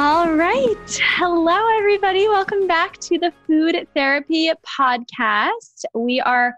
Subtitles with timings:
[0.00, 1.00] All right.
[1.16, 2.28] Hello, everybody.
[2.28, 5.84] Welcome back to the Food Therapy Podcast.
[5.92, 6.54] We are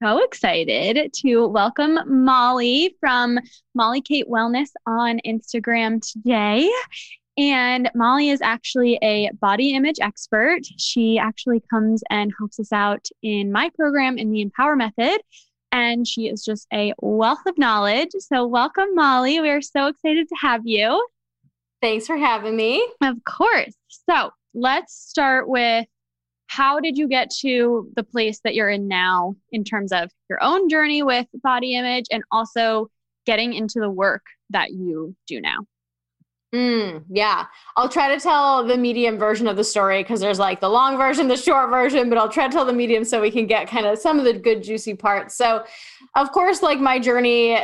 [0.00, 3.40] so excited to welcome Molly from
[3.74, 6.70] Molly Kate Wellness on Instagram today.
[7.36, 10.60] And Molly is actually a body image expert.
[10.76, 15.20] She actually comes and helps us out in my program in the Empower Method.
[15.72, 18.10] And she is just a wealth of knowledge.
[18.20, 19.40] So, welcome, Molly.
[19.40, 21.04] We are so excited to have you.
[21.82, 22.86] Thanks for having me.
[23.02, 23.74] Of course.
[24.08, 25.86] So let's start with
[26.48, 30.42] how did you get to the place that you're in now in terms of your
[30.42, 32.88] own journey with body image and also
[33.24, 35.58] getting into the work that you do now?
[36.52, 37.46] Mm, yeah.
[37.76, 40.96] I'll try to tell the medium version of the story because there's like the long
[40.96, 43.68] version, the short version, but I'll try to tell the medium so we can get
[43.68, 45.36] kind of some of the good, juicy parts.
[45.36, 45.64] So,
[46.16, 47.56] of course, like my journey,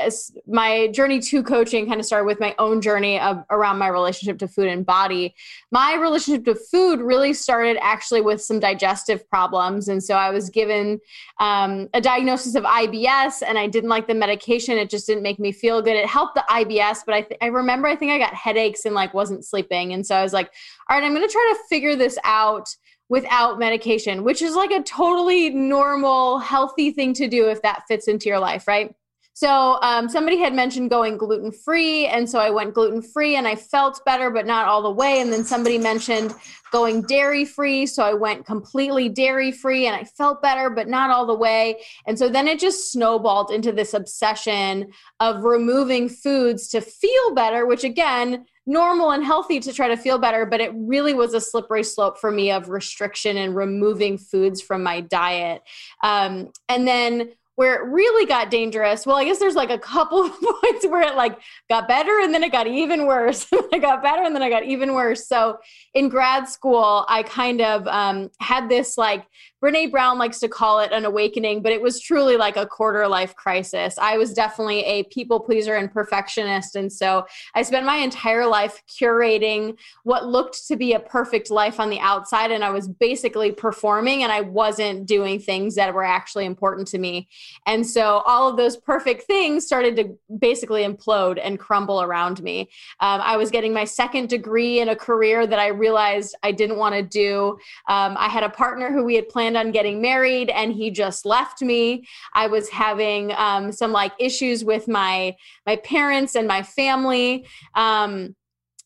[0.46, 4.38] my journey to coaching kind of started with my own journey of around my relationship
[4.38, 5.34] to food and body.
[5.72, 9.88] My relationship to food really started actually with some digestive problems.
[9.88, 11.00] And so I was given
[11.40, 14.78] um, a diagnosis of IBS and I didn't like the medication.
[14.78, 15.96] It just didn't make me feel good.
[15.96, 18.94] It helped the IBS, but I, th- I remember I think I got headaches and
[18.94, 19.92] like wasn't sleeping.
[19.92, 20.52] And so I was like,
[20.88, 22.68] all right, I'm going to try to figure this out
[23.08, 28.08] without medication, which is like a totally normal, healthy thing to do if that fits
[28.08, 28.94] into your life, right?
[29.36, 33.46] So um, somebody had mentioned going gluten free, and so I went gluten free, and
[33.46, 35.20] I felt better, but not all the way.
[35.20, 36.34] And then somebody mentioned
[36.72, 41.10] going dairy free, so I went completely dairy free, and I felt better, but not
[41.10, 41.82] all the way.
[42.06, 47.66] And so then it just snowballed into this obsession of removing foods to feel better,
[47.66, 51.42] which again normal and healthy to try to feel better, but it really was a
[51.42, 55.62] slippery slope for me of restriction and removing foods from my diet.
[56.02, 59.04] Um, and then where it really got dangerous.
[59.04, 62.32] Well i guess there's like a couple of points where it like got better and
[62.32, 63.46] then it got even worse.
[63.72, 65.26] I got better and then i got even worse.
[65.26, 65.58] So
[65.94, 69.26] in grad school i kind of um, had this like
[69.62, 73.08] Brene Brown likes to call it an awakening, but it was truly like a quarter
[73.08, 73.96] life crisis.
[73.98, 76.76] I was definitely a people pleaser and perfectionist.
[76.76, 81.80] And so I spent my entire life curating what looked to be a perfect life
[81.80, 82.50] on the outside.
[82.50, 86.98] And I was basically performing and I wasn't doing things that were actually important to
[86.98, 87.28] me.
[87.66, 92.68] And so all of those perfect things started to basically implode and crumble around me.
[93.00, 96.76] Um, I was getting my second degree in a career that I realized I didn't
[96.76, 97.58] want to do.
[97.88, 100.90] Um, I had a partner who we had planned planned on getting married and he
[100.90, 102.06] just left me.
[102.34, 105.36] I was having um, some like issues with my
[105.66, 107.46] my parents and my family.
[107.74, 108.34] Um,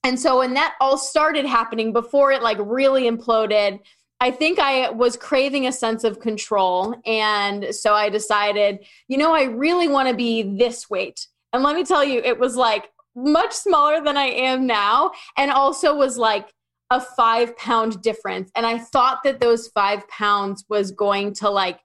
[0.05, 3.81] and so when that all started happening before it like really imploded,
[4.21, 6.95] I think I was craving a sense of control.
[7.07, 11.27] And so I decided, you know, I really want to be this weight.
[11.53, 15.13] And let me tell you, it was like much smaller than I am now.
[15.37, 16.53] And also was like
[16.91, 18.51] a five pound difference.
[18.57, 21.81] And I thought that those five pounds was going to like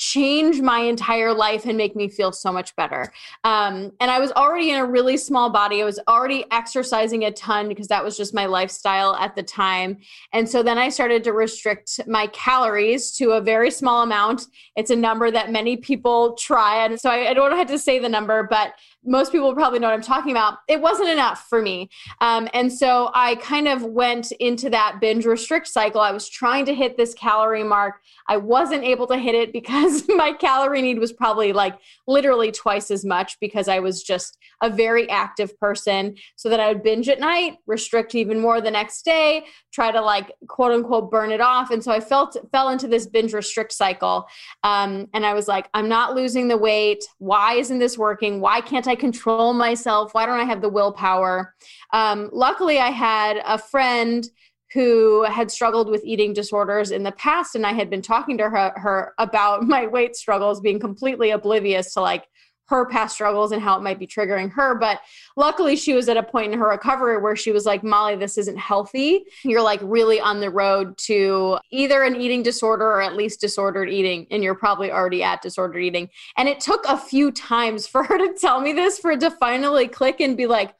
[0.00, 3.12] change my entire life and make me feel so much better.
[3.44, 5.82] Um, and I was already in a really small body.
[5.82, 9.98] I was already exercising a ton because that was just my lifestyle at the time.
[10.32, 14.46] And so then I started to restrict my calories to a very small amount.
[14.74, 16.82] It's a number that many people try.
[16.86, 18.72] And so I, I don't have to say the number, but
[19.04, 20.58] most people probably know what I'm talking about.
[20.68, 21.88] It wasn't enough for me.
[22.20, 26.00] Um, and so I kind of went into that binge restrict cycle.
[26.00, 28.00] I was trying to hit this calorie mark.
[28.28, 32.90] I wasn't able to hit it because my calorie need was probably like literally twice
[32.90, 36.16] as much because I was just a very active person.
[36.36, 40.00] So that I would binge at night, restrict even more the next day, try to
[40.00, 41.70] like quote unquote burn it off.
[41.70, 44.26] And so I felt fell into this binge restrict cycle.
[44.62, 47.04] Um, and I was like, I'm not losing the weight.
[47.18, 48.40] Why isn't this working?
[48.40, 50.14] Why can't I control myself?
[50.14, 51.54] Why don't I have the willpower?
[51.92, 54.28] Um, luckily, I had a friend
[54.72, 58.48] who had struggled with eating disorders in the past and i had been talking to
[58.48, 62.24] her, her about my weight struggles being completely oblivious to like
[62.70, 64.76] her past struggles and how it might be triggering her.
[64.76, 65.00] But
[65.36, 68.38] luckily, she was at a point in her recovery where she was like, Molly, this
[68.38, 69.24] isn't healthy.
[69.42, 73.90] You're like really on the road to either an eating disorder or at least disordered
[73.90, 74.28] eating.
[74.30, 76.08] And you're probably already at disordered eating.
[76.36, 79.30] And it took a few times for her to tell me this, for it to
[79.32, 80.74] finally click and be like,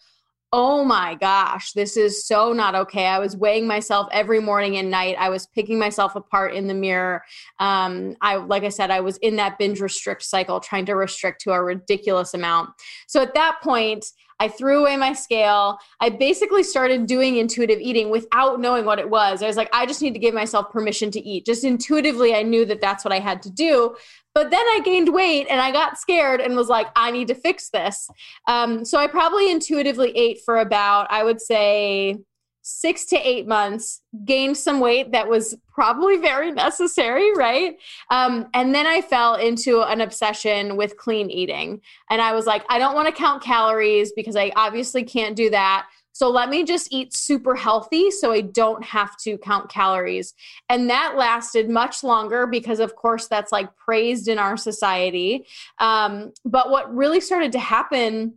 [0.52, 3.06] oh my gosh, this is so not okay.
[3.06, 5.17] I was weighing myself every morning and night.
[5.19, 7.23] I was picking myself apart in the mirror.
[7.61, 11.41] Um, I, like I said, I was in that binge restrict cycle, trying to restrict
[11.43, 12.70] to a ridiculous amount.
[13.06, 14.06] So at that point,
[14.41, 15.79] I threw away my scale.
[16.00, 19.43] I basically started doing intuitive eating without knowing what it was.
[19.43, 21.44] I was like, I just need to give myself permission to eat.
[21.44, 23.94] Just intuitively, I knew that that's what I had to do.
[24.41, 27.35] But then I gained weight and I got scared and was like, I need to
[27.35, 28.09] fix this.
[28.49, 32.17] Um, so I probably intuitively ate for about, I would say,
[32.63, 37.77] six to eight months, gained some weight that was probably very necessary, right?
[38.11, 41.83] Um, and then I fell into an obsession with clean eating.
[42.09, 45.51] And I was like, I don't want to count calories because I obviously can't do
[45.51, 45.87] that.
[46.12, 50.35] So let me just eat super healthy so I don't have to count calories.
[50.69, 55.47] And that lasted much longer because, of course, that's like praised in our society.
[55.79, 58.35] Um, but what really started to happen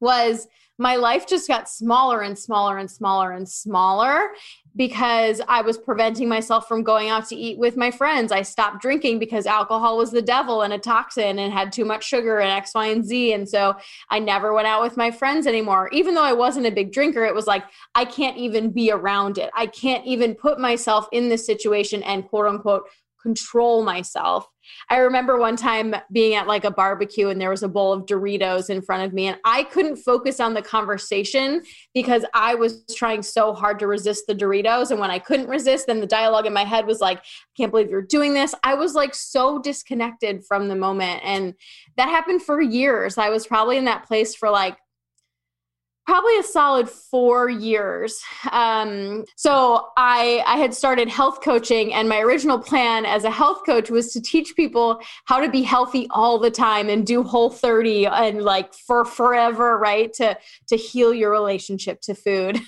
[0.00, 0.46] was
[0.78, 4.30] my life just got smaller and smaller and smaller and smaller
[4.76, 8.30] because I was preventing myself from going out to eat with my friends.
[8.30, 12.04] I stopped drinking because alcohol was the devil and a toxin and had too much
[12.04, 13.32] sugar and X, Y, and Z.
[13.32, 13.74] And so
[14.08, 15.88] I never went out with my friends anymore.
[15.92, 17.64] Even though I wasn't a big drinker, it was like,
[17.96, 19.50] I can't even be around it.
[19.56, 22.84] I can't even put myself in this situation and quote unquote
[23.20, 24.46] control myself.
[24.90, 28.06] I remember one time being at like a barbecue and there was a bowl of
[28.06, 31.62] Doritos in front of me, and I couldn't focus on the conversation
[31.94, 34.90] because I was trying so hard to resist the Doritos.
[34.90, 37.22] And when I couldn't resist, then the dialogue in my head was like, I
[37.56, 38.54] can't believe you're doing this.
[38.62, 41.20] I was like so disconnected from the moment.
[41.24, 41.54] And
[41.96, 43.18] that happened for years.
[43.18, 44.76] I was probably in that place for like
[46.08, 48.18] probably a solid four years.
[48.50, 53.60] Um, so I, I had started health coaching, and my original plan as a health
[53.66, 57.50] coach was to teach people how to be healthy all the time and do Whole
[57.50, 60.10] 30 and like for forever, right?
[60.14, 60.38] To
[60.68, 62.58] to heal your relationship to food.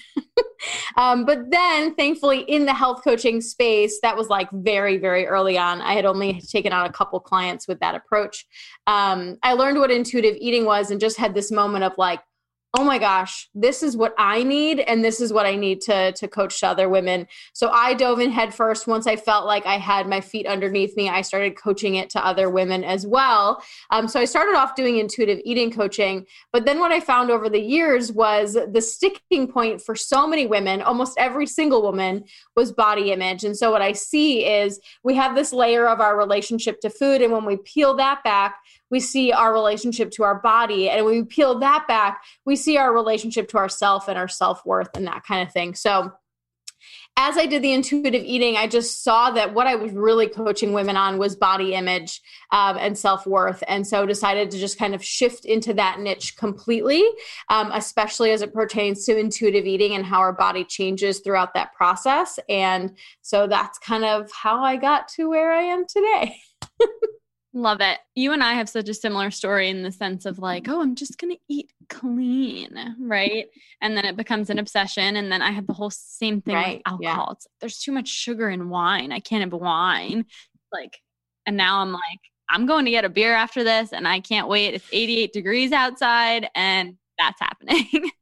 [0.98, 5.56] um, but then, thankfully, in the health coaching space, that was like very very early
[5.56, 5.80] on.
[5.80, 8.44] I had only taken on a couple clients with that approach.
[8.86, 12.20] Um, I learned what intuitive eating was, and just had this moment of like
[12.78, 16.12] oh my gosh this is what i need and this is what i need to
[16.12, 17.26] to coach to other women.
[17.52, 20.96] So i dove in head first once i felt like i had my feet underneath
[20.96, 23.62] me i started coaching it to other women as well.
[23.90, 27.48] Um, so i started off doing intuitive eating coaching but then what i found over
[27.48, 32.24] the years was the sticking point for so many women almost every single woman
[32.56, 33.42] was body image.
[33.44, 37.20] And so what i see is we have this layer of our relationship to food
[37.20, 38.56] and when we peel that back
[38.90, 40.90] we see our relationship to our body.
[40.90, 44.64] And when we peel that back, we see our relationship to ourself and our self
[44.66, 45.74] worth and that kind of thing.
[45.74, 46.12] So,
[47.16, 50.72] as I did the intuitive eating, I just saw that what I was really coaching
[50.72, 53.62] women on was body image um, and self worth.
[53.68, 57.04] And so decided to just kind of shift into that niche completely,
[57.50, 61.74] um, especially as it pertains to intuitive eating and how our body changes throughout that
[61.74, 62.38] process.
[62.48, 66.40] And so that's kind of how I got to where I am today.
[67.52, 67.98] Love it.
[68.14, 70.94] You and I have such a similar story in the sense of like, oh, I'm
[70.94, 73.46] just going to eat clean, right?
[73.80, 75.16] And then it becomes an obsession.
[75.16, 76.76] And then I have the whole same thing right.
[76.78, 77.26] with alcohol.
[77.28, 77.32] Yeah.
[77.32, 79.10] It's like, there's too much sugar in wine.
[79.10, 80.26] I can't have wine.
[80.72, 81.00] Like,
[81.44, 84.48] and now I'm like, I'm going to get a beer after this and I can't
[84.48, 84.74] wait.
[84.74, 88.10] It's 88 degrees outside and that's happening.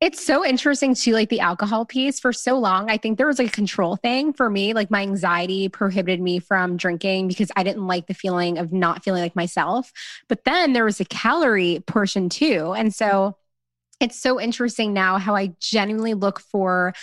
[0.00, 2.20] It's so interesting too, like the alcohol piece.
[2.20, 4.72] For so long, I think there was like a control thing for me.
[4.72, 9.02] Like my anxiety prohibited me from drinking because I didn't like the feeling of not
[9.02, 9.92] feeling like myself.
[10.28, 12.74] But then there was a calorie portion too.
[12.74, 13.36] And so
[13.98, 16.94] it's so interesting now how I genuinely look for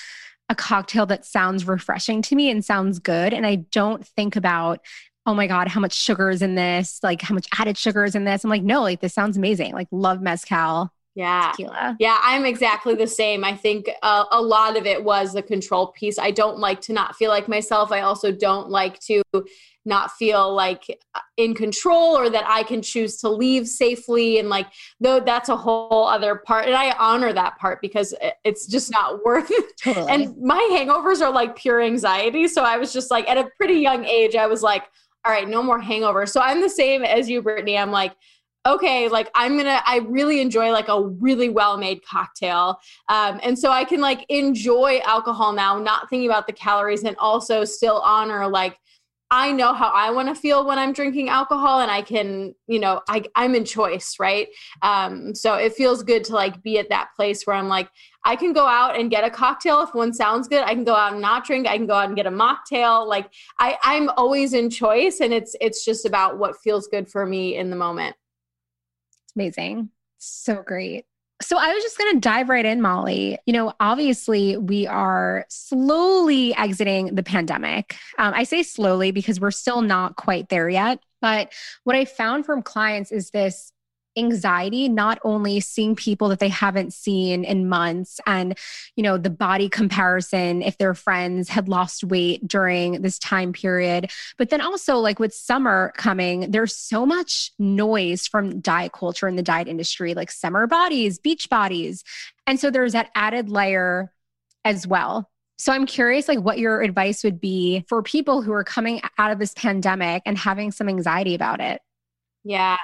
[0.48, 3.34] a cocktail that sounds refreshing to me and sounds good.
[3.34, 4.80] And I don't think about,
[5.26, 7.02] oh my God, how much sugar is in this?
[7.04, 8.46] Like how much added sugar is in this?
[8.46, 9.74] I'm like, no, like this sounds amazing.
[9.74, 11.52] Like love mezcal yeah.
[11.52, 11.96] Tequila.
[12.00, 13.44] yeah i'm exactly the same.
[13.44, 16.20] I think uh, a lot of it was the control piece.
[16.20, 17.92] I don't like to not feel like myself.
[17.92, 19.24] I also don't like to
[19.86, 24.50] not feel like uh, in control or that i can choose to leave safely and
[24.50, 24.68] like
[25.00, 26.66] though that's a whole other part.
[26.66, 29.78] And i honor that part because it's just not worth it.
[29.82, 30.12] Totally.
[30.12, 32.48] and my hangovers are like pure anxiety.
[32.48, 34.84] So i was just like at a pretty young age i was like
[35.24, 36.30] all right no more hangovers.
[36.30, 37.78] So i'm the same as you brittany.
[37.78, 38.16] I'm like
[38.66, 42.80] okay, like I'm gonna, I really enjoy like a really well made cocktail.
[43.10, 47.16] Um, and so I can like enjoy alcohol now, not thinking about the calories and
[47.18, 48.78] also still honor like,
[49.32, 52.80] I know how I want to feel when I'm drinking alcohol and I can, you
[52.80, 54.48] know, I, I'm in choice, right?
[54.84, 57.90] Um, so it feels good to like be at that place where I'm like,
[58.24, 60.64] I can go out and get a cocktail if one sounds good.
[60.64, 61.68] I can go out and not drink.
[61.68, 63.08] I can go out and get a mocktail.
[63.08, 63.30] Like
[63.60, 67.58] I, I'm always in choice and it's it's just about what feels good for me
[67.58, 68.16] in the moment.
[69.36, 69.90] Amazing.
[70.18, 71.06] So great.
[71.42, 73.38] So I was just going to dive right in, Molly.
[73.46, 77.98] You know, obviously, we are slowly exiting the pandemic.
[78.18, 81.00] Um, I say slowly because we're still not quite there yet.
[81.22, 81.52] But
[81.84, 83.74] what I found from clients is this
[84.18, 88.58] anxiety not only seeing people that they haven't seen in months and
[88.96, 94.10] you know the body comparison if their friends had lost weight during this time period
[94.38, 99.38] but then also like with summer coming there's so much noise from diet culture and
[99.38, 102.04] the diet industry like summer bodies beach bodies
[102.48, 104.12] and so there's that added layer
[104.64, 108.64] as well so I'm curious like what your advice would be for people who are
[108.64, 111.82] coming out of this pandemic and having some anxiety about it.
[112.44, 112.78] Yeah.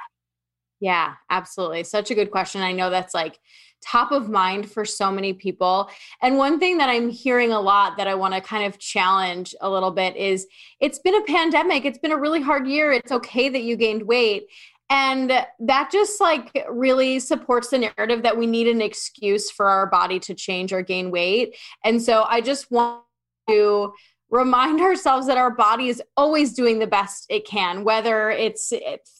[0.81, 1.83] Yeah, absolutely.
[1.83, 2.61] Such a good question.
[2.61, 3.39] I know that's like
[3.83, 5.89] top of mind for so many people.
[6.21, 9.55] And one thing that I'm hearing a lot that I want to kind of challenge
[9.61, 10.47] a little bit is
[10.79, 11.85] it's been a pandemic.
[11.85, 12.91] It's been a really hard year.
[12.91, 14.47] It's okay that you gained weight.
[14.89, 19.87] And that just like really supports the narrative that we need an excuse for our
[19.87, 21.55] body to change or gain weight.
[21.85, 23.03] And so I just want
[23.49, 23.93] to
[24.31, 28.71] remind ourselves that our body is always doing the best it can, whether it's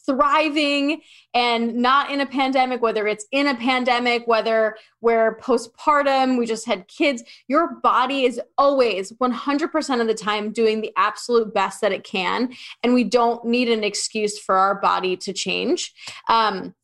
[0.06, 1.02] thriving
[1.34, 6.66] and not in a pandemic, whether it's in a pandemic, whether we're postpartum, we just
[6.66, 7.22] had kids.
[7.46, 12.54] Your body is always 100% of the time doing the absolute best that it can.
[12.82, 15.92] And we don't need an excuse for our body to change.
[16.28, 16.74] Um,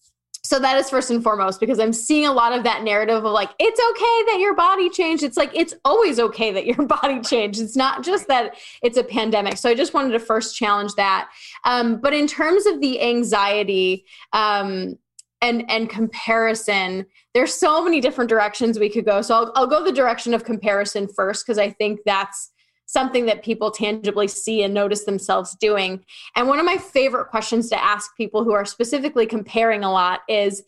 [0.48, 3.32] so that is first and foremost because i'm seeing a lot of that narrative of
[3.32, 5.22] like it's okay that your body changed.
[5.22, 7.60] It's like it's always okay that your body changed.
[7.60, 9.56] It's not just that it's a pandemic.
[9.56, 11.30] So i just wanted to first challenge that.
[11.64, 14.98] Um, but in terms of the anxiety um,
[15.40, 19.22] and and comparison there's so many different directions we could go.
[19.22, 22.50] So i'll, I'll go the direction of comparison first because i think that's
[22.88, 26.02] something that people tangibly see and notice themselves doing.
[26.34, 30.20] And one of my favorite questions to ask people who are specifically comparing a lot
[30.26, 30.62] is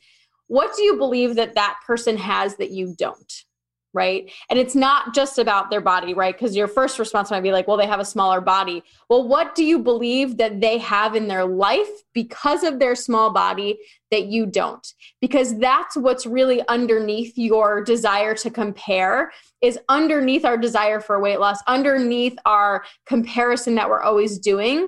[0.46, 3.44] what do you believe that that person has that you don't?
[3.92, 4.30] Right?
[4.48, 6.36] And it's not just about their body, right?
[6.36, 8.82] Because your first response might be like, well, they have a smaller body.
[9.08, 13.32] Well, what do you believe that they have in their life because of their small
[13.32, 13.78] body
[14.10, 14.86] that you don't?
[15.20, 21.40] Because that's what's really underneath your desire to compare is underneath our desire for weight
[21.40, 24.86] loss, underneath our comparison that we're always doing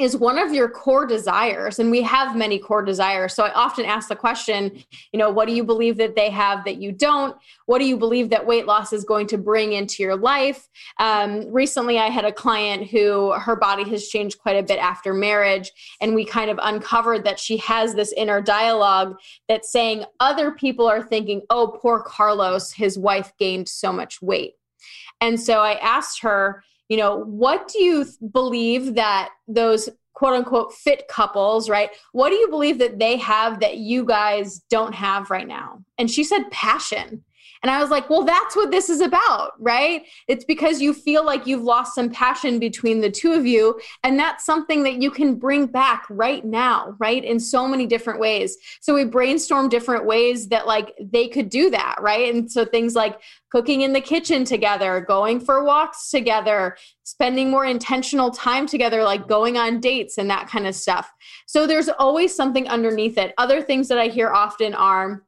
[0.00, 3.34] is one of your core desires and we have many core desires.
[3.34, 6.64] So i often ask the question you know what do you believe that they have
[6.64, 7.36] that you don't?
[7.66, 10.68] What do you believe that weight loss is going to bring into your life?
[10.98, 15.12] Um, recently i had a client who her body has changed quite a bit after
[15.12, 19.16] marriage and we kind of uncovered that she has this inner dialogue
[19.48, 24.54] that's saying other people are thinking oh poor carlos his wife gained so much weight.
[25.20, 30.74] And so i asked her you know, what do you believe that those quote unquote
[30.74, 31.90] fit couples, right?
[32.12, 35.82] What do you believe that they have that you guys don't have right now?
[35.96, 37.24] And she said passion.
[37.62, 40.06] And I was like, well, that's what this is about, right?
[40.28, 43.78] It's because you feel like you've lost some passion between the two of you.
[44.02, 47.22] And that's something that you can bring back right now, right?
[47.22, 48.56] In so many different ways.
[48.80, 52.32] So we brainstorm different ways that like they could do that, right?
[52.32, 57.66] And so things like cooking in the kitchen together, going for walks together, spending more
[57.66, 61.12] intentional time together, like going on dates and that kind of stuff.
[61.46, 63.34] So there's always something underneath it.
[63.36, 65.24] Other things that I hear often are,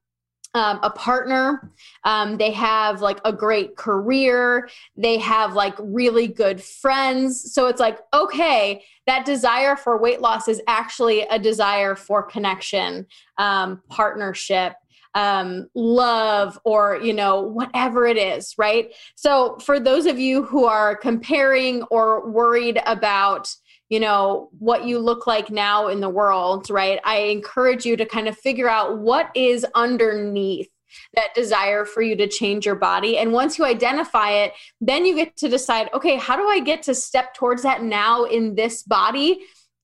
[0.55, 1.73] um, a partner.
[2.05, 4.69] Um, they have like a great career.
[4.97, 7.55] They have like really good friends.
[7.55, 13.07] So it's like, okay, that desire for weight loss is actually a desire for connection,
[13.39, 14.75] um, partnership,
[15.15, 18.93] um, love, or, you know, whatever it is, right?
[19.15, 23.55] So for those of you who are comparing or worried about,
[23.93, 26.99] you know what you look like now in the world right?
[27.05, 30.71] I encourage you to kind of figure out what is underneath
[31.13, 33.19] that desire for you to change your body.
[33.19, 36.83] And once you identify it then you get to decide okay how do i get
[36.85, 39.41] to step towards that now in this body?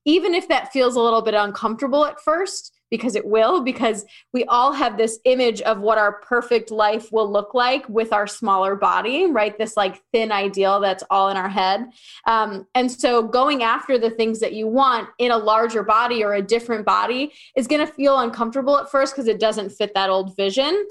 [0.06, 4.44] Even if that feels a little bit uncomfortable at first because it will, because we
[4.44, 8.76] all have this image of what our perfect life will look like with our smaller
[8.76, 9.56] body, right?
[9.58, 11.86] This like thin ideal that's all in our head.
[12.26, 16.34] Um, and so going after the things that you want in a larger body or
[16.34, 20.10] a different body is going to feel uncomfortable at first because it doesn't fit that
[20.10, 20.86] old vision.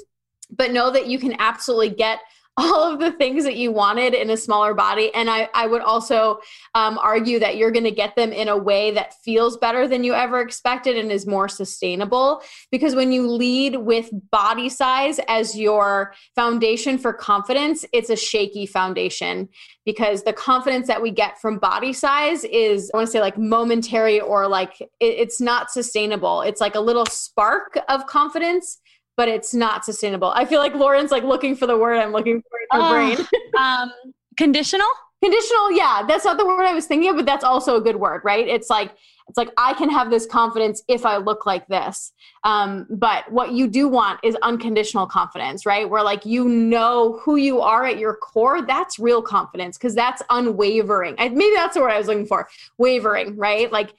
[0.50, 2.20] But know that you can absolutely get
[2.58, 5.14] all of the things that you wanted in a smaller body.
[5.14, 6.40] And I, I would also
[6.74, 10.04] um, argue that you're going to get them in a way that feels better than
[10.04, 12.42] you ever expected and is more sustainable.
[12.72, 18.66] Because when you lead with body size as your foundation for confidence, it's a shaky
[18.66, 19.50] foundation
[19.86, 23.38] because the confidence that we get from body size is, I want to say, like
[23.38, 26.42] momentary or like it, it's not sustainable.
[26.42, 28.80] It's like a little spark of confidence
[29.18, 30.30] but it's not sustainable.
[30.30, 32.94] I feel like Lauren's like looking for the word I'm looking for in her uh,
[32.94, 33.28] brain.
[33.60, 33.92] um,
[34.38, 34.88] conditional?
[35.22, 36.04] Conditional, yeah.
[36.08, 38.48] That's not the word I was thinking of, but that's also a good word, right?
[38.48, 38.92] It's like
[39.28, 42.14] it's like I can have this confidence if I look like this.
[42.44, 45.90] Um, but what you do want is unconditional confidence, right?
[45.90, 48.62] Where like you know who you are at your core.
[48.62, 51.16] That's real confidence because that's unwavering.
[51.18, 52.48] I, maybe that's the word I was looking for.
[52.78, 53.72] Wavering, right?
[53.72, 53.94] Like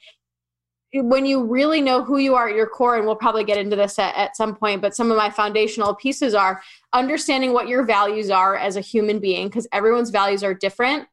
[0.93, 3.75] when you really know who you are at your core, and we'll probably get into
[3.75, 6.61] this at, at, some point, but some of my foundational pieces are
[6.93, 11.07] understanding what your values are as a human being, because everyone's values are different.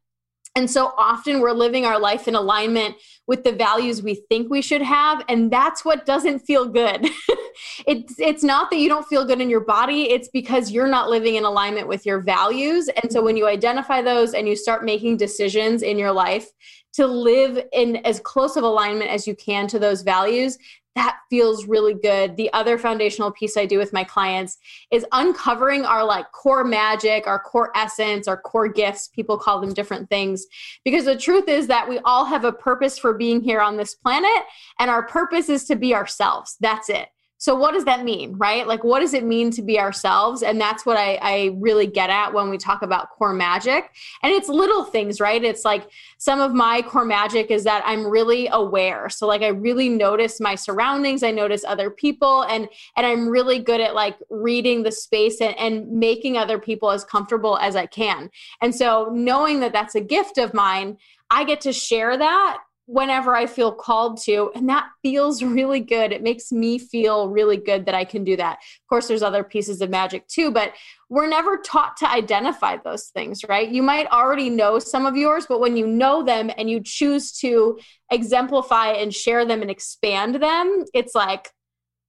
[0.57, 4.63] And so often we're living our life in alignment with the values we think we
[4.63, 5.23] should have.
[5.29, 7.07] And that's what doesn't feel good.
[7.87, 11.11] it's, it's not that you don't feel good in your body, it's because you're not
[11.11, 12.89] living in alignment with your values.
[12.89, 16.49] And so when you identify those and you start making decisions in your life
[16.97, 20.59] to live in as close of alignment as you can to those values
[20.97, 22.37] that feels really good.
[22.37, 24.57] The other foundational piece I do with my clients
[24.91, 29.09] is uncovering our like core magic, our core essence, our core gifts.
[29.09, 30.47] People call them different things.
[30.85, 33.95] Because the truth is that we all have a purpose for being here on this
[33.95, 34.45] planet,
[34.81, 36.57] and our purpose is to be ourselves.
[36.61, 37.09] That's it.
[37.39, 38.67] So, what does that mean, right?
[38.67, 40.43] Like, what does it mean to be ourselves?
[40.43, 43.91] And that's what I, I, really get at when we talk about core magic.
[44.23, 45.43] And it's little things, right?
[45.45, 49.11] It's like some of my core magic is that I'm really aware.
[49.11, 53.59] So, like, I really notice my surroundings, I notice other people, and and I'm really
[53.59, 57.85] good at like reading the space and, and making other people as comfortable as I
[57.85, 58.31] can.
[58.63, 60.97] And so, knowing that that's a gift of mine,
[61.31, 64.53] I get to share that whenever I feel called to.
[64.55, 66.13] And that feels really good.
[66.13, 68.59] It makes me feel really good that I can do that.
[68.59, 70.73] Of course, there's other pieces of magic too, but
[71.09, 73.69] we're never taught to identify those things, right?
[73.69, 77.33] You might already know some of yours, but when you know them and you choose
[77.41, 77.79] to
[78.11, 81.51] exemplify and share them and expand them, it's like,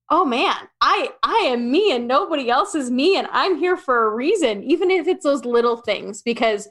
[0.09, 4.05] oh man i i am me and nobody else is me and i'm here for
[4.05, 6.69] a reason even if it's those little things because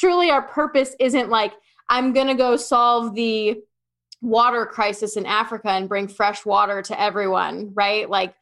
[0.00, 1.52] truly our purpose isn't like
[1.88, 3.60] I'm going to go solve the
[4.20, 8.08] water crisis in Africa and bring fresh water to everyone, right?
[8.08, 8.34] Like,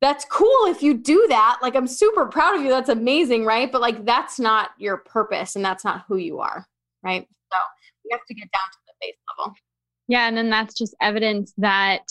[0.00, 1.58] that's cool if you do that.
[1.62, 2.68] Like, I'm super proud of you.
[2.68, 3.70] That's amazing, right?
[3.70, 6.66] But, like, that's not your purpose and that's not who you are,
[7.02, 7.26] right?
[7.52, 7.58] So,
[8.04, 9.54] we have to get down to the base level.
[10.08, 10.26] Yeah.
[10.26, 12.02] And then that's just evidence that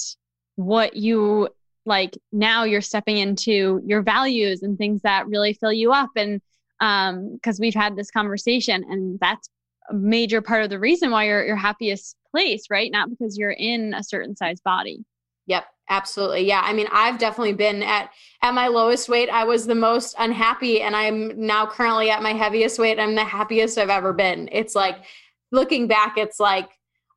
[0.56, 1.50] what you
[1.86, 6.10] like now you're stepping into your values and things that really fill you up.
[6.16, 6.42] And
[6.80, 9.50] um, because we've had this conversation and that's
[9.90, 12.92] a major part of the reason why you're your happiest place, right?
[12.92, 15.04] Not because you're in a certain size body.
[15.48, 16.48] Yep, absolutely.
[16.48, 19.30] Yeah, I mean, I've definitely been at at my lowest weight.
[19.30, 23.00] I was the most unhappy, and I'm now currently at my heaviest weight.
[23.00, 24.50] I'm the happiest I've ever been.
[24.52, 24.98] It's like
[25.52, 26.70] looking back, it's like,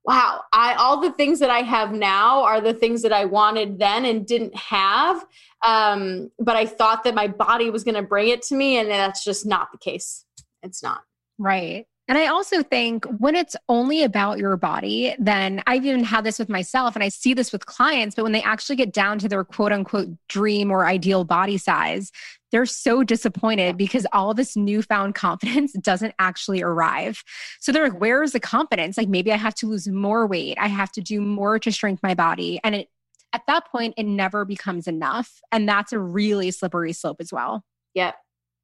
[0.05, 3.79] wow, I all the things that I have now are the things that I wanted
[3.79, 5.25] then and didn't have.
[5.65, 8.89] Um, but I thought that my body was going to bring it to me, and
[8.89, 10.25] that's just not the case.
[10.63, 11.03] It's not.
[11.39, 11.87] Right.
[12.07, 16.39] And I also think when it's only about your body, then I've even had this
[16.39, 19.29] with myself and I see this with clients, but when they actually get down to
[19.29, 22.13] their quote unquote dream or ideal body size,
[22.53, 27.25] they're so disappointed because all this newfound confidence doesn't actually arrive.
[27.61, 28.99] So they're like, where is the confidence?
[28.99, 30.59] Like maybe I have to lose more weight.
[30.61, 32.61] I have to do more to shrink my body.
[32.63, 32.89] And it,
[33.33, 35.41] at that point, it never becomes enough.
[35.51, 37.65] And that's a really slippery slope as well.
[37.95, 38.15] Yep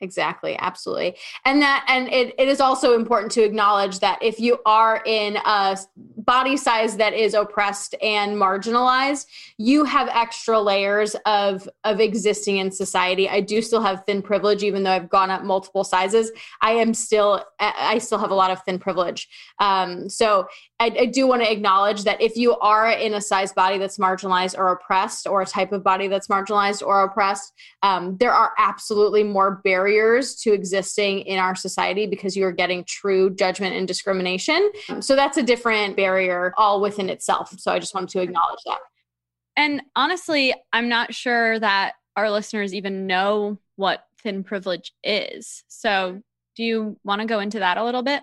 [0.00, 1.16] exactly absolutely.
[1.44, 5.36] And that and it, it is also important to acknowledge that if you are in
[5.44, 9.26] a body size that is oppressed and marginalized
[9.58, 13.28] you have extra layers of of existing in society.
[13.28, 16.30] I do still have thin privilege even though i've gone up multiple sizes.
[16.60, 19.28] I am still i still have a lot of thin privilege.
[19.58, 20.46] Um, so
[20.80, 23.98] I, I do want to acknowledge that if you are in a size body that's
[23.98, 28.52] marginalized or oppressed, or a type of body that's marginalized or oppressed, um, there are
[28.58, 33.86] absolutely more barriers to existing in our society because you are getting true judgment and
[33.86, 34.70] discrimination.
[35.00, 37.54] So that's a different barrier all within itself.
[37.58, 38.78] So I just wanted to acknowledge that.
[39.56, 45.62] And honestly, I'm not sure that our listeners even know what thin privilege is.
[45.68, 46.22] So
[46.56, 48.22] do you want to go into that a little bit?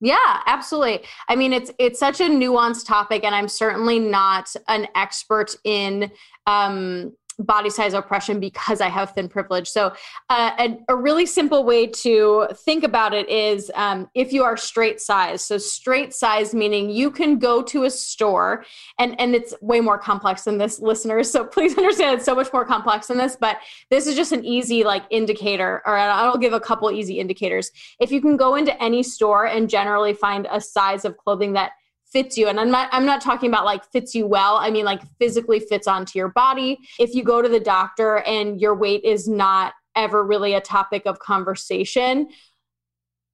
[0.00, 1.04] Yeah, absolutely.
[1.28, 6.12] I mean, it's it's such a nuanced topic, and I'm certainly not an expert in
[6.46, 9.68] um, body size oppression because I have thin privilege.
[9.68, 9.92] So,
[10.28, 14.56] uh, a, a, really simple way to think about it is um, if you are
[14.56, 15.44] straight size.
[15.44, 18.64] So, straight size meaning you can go to a store,
[18.98, 21.30] and and it's way more complex than this, listeners.
[21.30, 23.36] So please understand it's so much more complex than this.
[23.40, 23.58] But
[23.90, 27.70] this is just an easy like indicator, or I'll give a couple easy indicators.
[28.00, 31.72] If you can go into any store and generally find a size of clothing that
[32.12, 32.48] fits you.
[32.48, 34.56] And i'm not i'm not talking about like fits you well.
[34.56, 36.78] I mean like physically fits onto your body.
[36.98, 41.02] If you go to the doctor and your weight is not ever really a topic
[41.06, 42.28] of conversation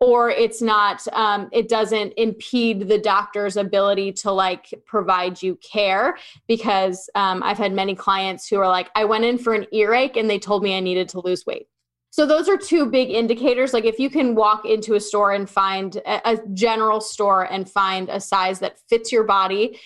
[0.01, 6.17] or it's not um, it doesn't impede the doctor's ability to like provide you care
[6.49, 10.17] because um, i've had many clients who are like i went in for an earache
[10.17, 11.69] and they told me i needed to lose weight
[12.14, 13.72] so those are two big indicators.
[13.72, 18.09] Like if you can walk into a store and find a, general store and find
[18.09, 19.81] a size that fits your body,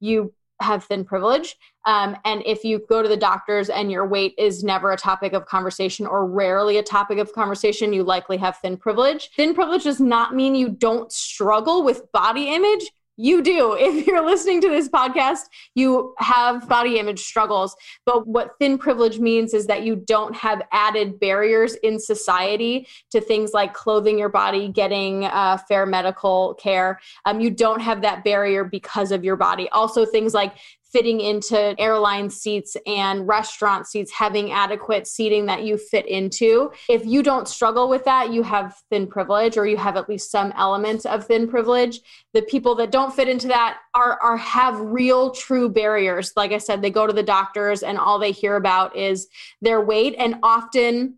[0.00, 1.56] you have thin privilege.
[1.84, 5.34] Um, and if you go to the doctors and your weight is never a topic
[5.34, 9.28] of conversation or rarely a topic of conversation, you likely have thin privilege.
[9.36, 13.76] Thin privilege does not mean you don't struggle with body image you do.
[13.94, 15.42] If you're listening to this podcast,
[15.74, 17.76] you have body image struggles.
[18.06, 23.20] But what thin privilege means is that you don't have added barriers in society to
[23.20, 26.98] things like clothing your body, getting uh, fair medical care.
[27.24, 29.68] Um, you don't have that barrier because of your body.
[29.70, 30.54] Also, things like
[30.94, 36.70] fitting into airline seats and restaurant seats, having adequate seating that you fit into.
[36.88, 40.30] If you don't struggle with that, you have thin privilege or you have at least
[40.30, 41.98] some element of thin privilege.
[42.32, 46.32] The people that don't fit into that are, are have real true barriers.
[46.36, 49.26] Like I said, they go to the doctors and all they hear about is
[49.60, 51.16] their weight and often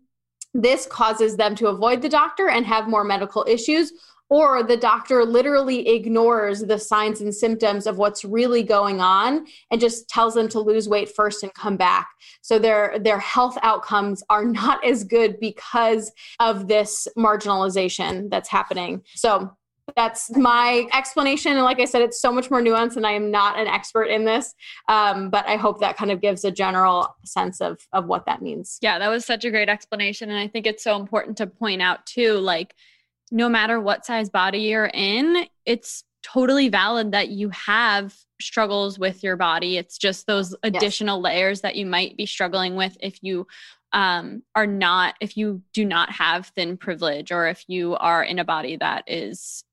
[0.55, 3.93] this causes them to avoid the doctor and have more medical issues
[4.29, 9.79] or the doctor literally ignores the signs and symptoms of what's really going on and
[9.79, 12.07] just tells them to lose weight first and come back.
[12.41, 19.03] So their their health outcomes are not as good because of this marginalization that's happening.
[19.15, 19.51] So
[19.95, 21.53] that's my explanation.
[21.53, 24.05] And like i said it's so much more nuanced and i am not an expert
[24.05, 24.53] in this
[24.89, 28.41] um, but i hope that kind of gives a general sense of of what that
[28.41, 28.79] means.
[28.81, 30.29] Yeah that was such a great explanation.
[30.29, 32.75] And i think it's so important to point out too like
[33.31, 39.23] no matter what size body you're in, it's totally valid that you have struggles with
[39.23, 39.77] your body.
[39.77, 41.23] It's just those additional yes.
[41.23, 43.47] layers that you might be struggling with if you
[43.93, 48.39] um, are not, if you do not have thin privilege or if you are in
[48.39, 49.63] a body that is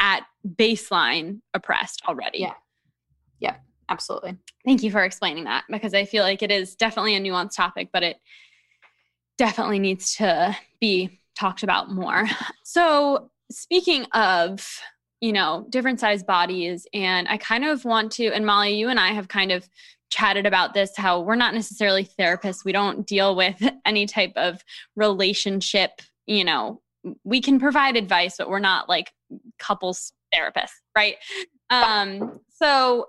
[0.00, 2.38] at baseline oppressed already.
[2.38, 2.54] Yeah.
[3.38, 3.56] Yeah,
[3.88, 4.36] absolutely.
[4.64, 7.90] Thank you for explaining that because I feel like it is definitely a nuanced topic,
[7.92, 8.18] but it
[9.38, 12.26] definitely needs to be talked about more.
[12.62, 14.78] So, speaking of,
[15.20, 19.00] you know, different size bodies, and I kind of want to, and Molly, you and
[19.00, 19.68] I have kind of
[20.08, 22.64] chatted about this how we're not necessarily therapists.
[22.64, 24.62] We don't deal with any type of
[24.94, 26.80] relationship, you know,
[27.24, 29.12] we can provide advice, but we're not like
[29.58, 31.16] couples therapists, right?
[31.70, 33.06] Um, so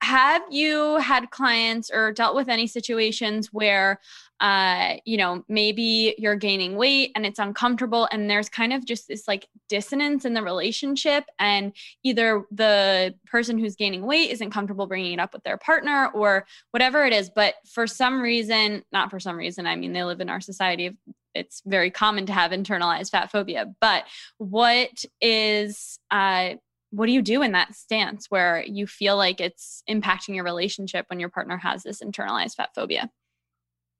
[0.00, 4.00] have you had clients or dealt with any situations where
[4.40, 9.08] uh, you know, maybe you're gaining weight and it's uncomfortable, and there's kind of just
[9.08, 11.72] this like dissonance in the relationship, and
[12.04, 16.46] either the person who's gaining weight isn't comfortable bringing it up with their partner or
[16.70, 20.20] whatever it is, but for some reason, not for some reason, I mean, they live
[20.20, 20.96] in our society.
[21.34, 24.04] It's very common to have internalized fat phobia, but
[24.38, 26.54] what is, uh,
[26.90, 31.06] what do you do in that stance where you feel like it's impacting your relationship
[31.08, 33.10] when your partner has this internalized fat phobia?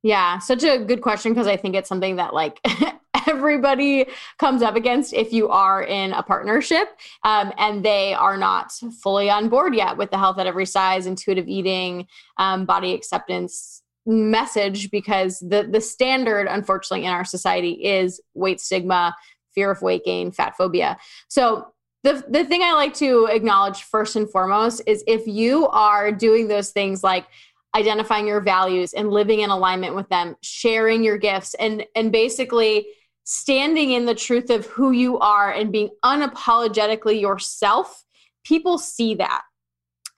[0.02, 2.60] Yeah, such a good question because I think it's something that like
[3.28, 4.06] everybody
[4.38, 6.88] comes up against if you are in a partnership
[7.24, 8.72] um, and they are not
[9.02, 12.06] fully on board yet with the health at every size, intuitive eating,
[12.38, 19.14] um, body acceptance message because the the standard unfortunately in our society is weight stigma
[19.54, 20.96] fear of weight gain fat phobia
[21.28, 21.66] so
[22.04, 26.48] the, the thing I like to acknowledge first and foremost is if you are doing
[26.48, 27.26] those things like
[27.74, 32.86] identifying your values and living in alignment with them sharing your gifts and and basically
[33.24, 38.04] standing in the truth of who you are and being unapologetically yourself
[38.44, 39.42] people see that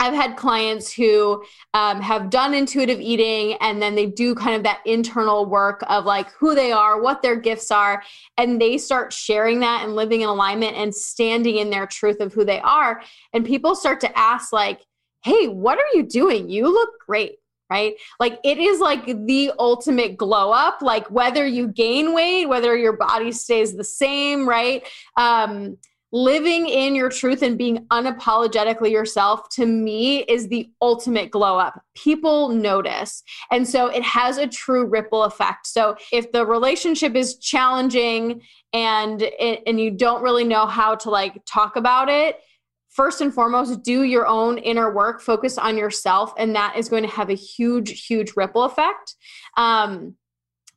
[0.00, 4.62] I've had clients who um, have done intuitive eating and then they do kind of
[4.62, 8.02] that internal work of like who they are, what their gifts are,
[8.38, 12.32] and they start sharing that and living in alignment and standing in their truth of
[12.32, 13.02] who they are.
[13.34, 14.80] And people start to ask, like,
[15.22, 16.48] hey, what are you doing?
[16.48, 17.36] You look great
[17.70, 17.94] right?
[18.18, 22.96] Like it is like the ultimate glow up, like whether you gain weight, whether your
[22.96, 24.84] body stays the same, right?
[25.16, 25.78] Um,
[26.12, 31.82] living in your truth and being unapologetically yourself to me is the ultimate glow up.
[31.94, 33.22] People notice.
[33.50, 35.66] And so it has a true ripple effect.
[35.66, 38.42] So if the relationship is challenging
[38.72, 42.40] and and you don't really know how to like talk about it,
[42.88, 47.04] first and foremost do your own inner work, focus on yourself and that is going
[47.04, 49.14] to have a huge huge ripple effect.
[49.56, 50.16] Um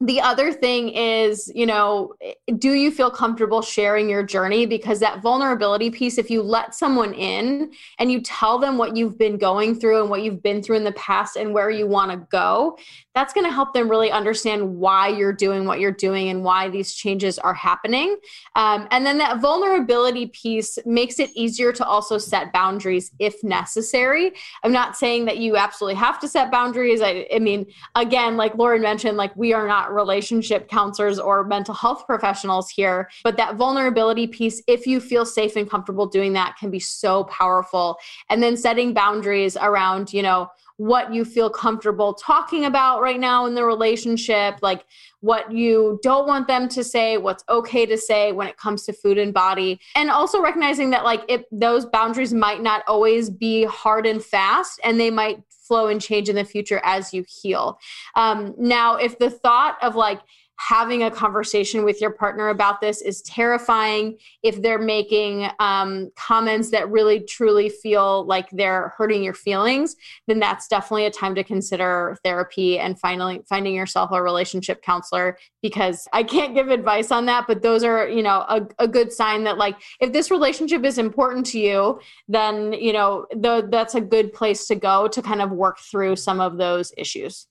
[0.05, 2.13] the other thing is, you know,
[2.57, 4.65] do you feel comfortable sharing your journey?
[4.65, 9.17] Because that vulnerability piece, if you let someone in and you tell them what you've
[9.17, 12.11] been going through and what you've been through in the past and where you want
[12.11, 12.77] to go,
[13.15, 16.69] that's going to help them really understand why you're doing what you're doing and why
[16.69, 18.17] these changes are happening.
[18.55, 24.33] Um, and then that vulnerability piece makes it easier to also set boundaries if necessary.
[24.63, 27.01] I'm not saying that you absolutely have to set boundaries.
[27.01, 31.75] I, I mean, again, like Lauren mentioned, like we are not relationship counselors or mental
[31.75, 36.55] health professionals here, but that vulnerability piece, if you feel safe and comfortable doing that,
[36.57, 37.97] can be so powerful.
[38.29, 43.45] And then setting boundaries around, you know, what you feel comfortable talking about right now
[43.45, 44.85] in the relationship, like
[45.19, 48.93] what you don't want them to say, what's okay to say when it comes to
[48.93, 49.79] food and body.
[49.95, 54.79] And also recognizing that like if those boundaries might not always be hard and fast
[54.83, 57.79] and they might flow and change in the future as you heal.
[58.15, 60.19] Um, now, if the thought of like
[60.59, 66.69] having a conversation with your partner about this is terrifying if they're making um, comments
[66.69, 69.95] that really truly feel like they're hurting your feelings
[70.27, 75.37] then that's definitely a time to consider therapy and finally finding yourself a relationship counselor
[75.61, 79.11] because i can't give advice on that but those are you know a, a good
[79.11, 83.95] sign that like if this relationship is important to you then you know the, that's
[83.95, 87.47] a good place to go to kind of work through some of those issues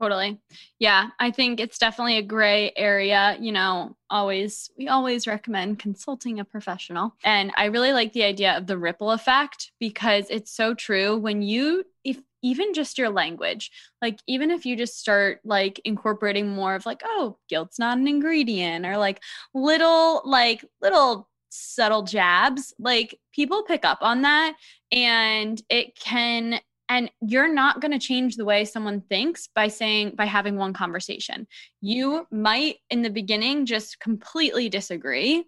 [0.00, 0.38] Totally.
[0.78, 3.36] Yeah, I think it's definitely a gray area.
[3.40, 7.14] You know, always, we always recommend consulting a professional.
[7.24, 11.16] And I really like the idea of the ripple effect because it's so true.
[11.16, 13.70] When you, if even just your language,
[14.02, 18.06] like even if you just start like incorporating more of like, oh, guilt's not an
[18.06, 19.22] ingredient or like
[19.54, 24.56] little, like little subtle jabs, like people pick up on that
[24.92, 30.14] and it can and you're not going to change the way someone thinks by saying
[30.16, 31.46] by having one conversation.
[31.80, 35.44] You might in the beginning just completely disagree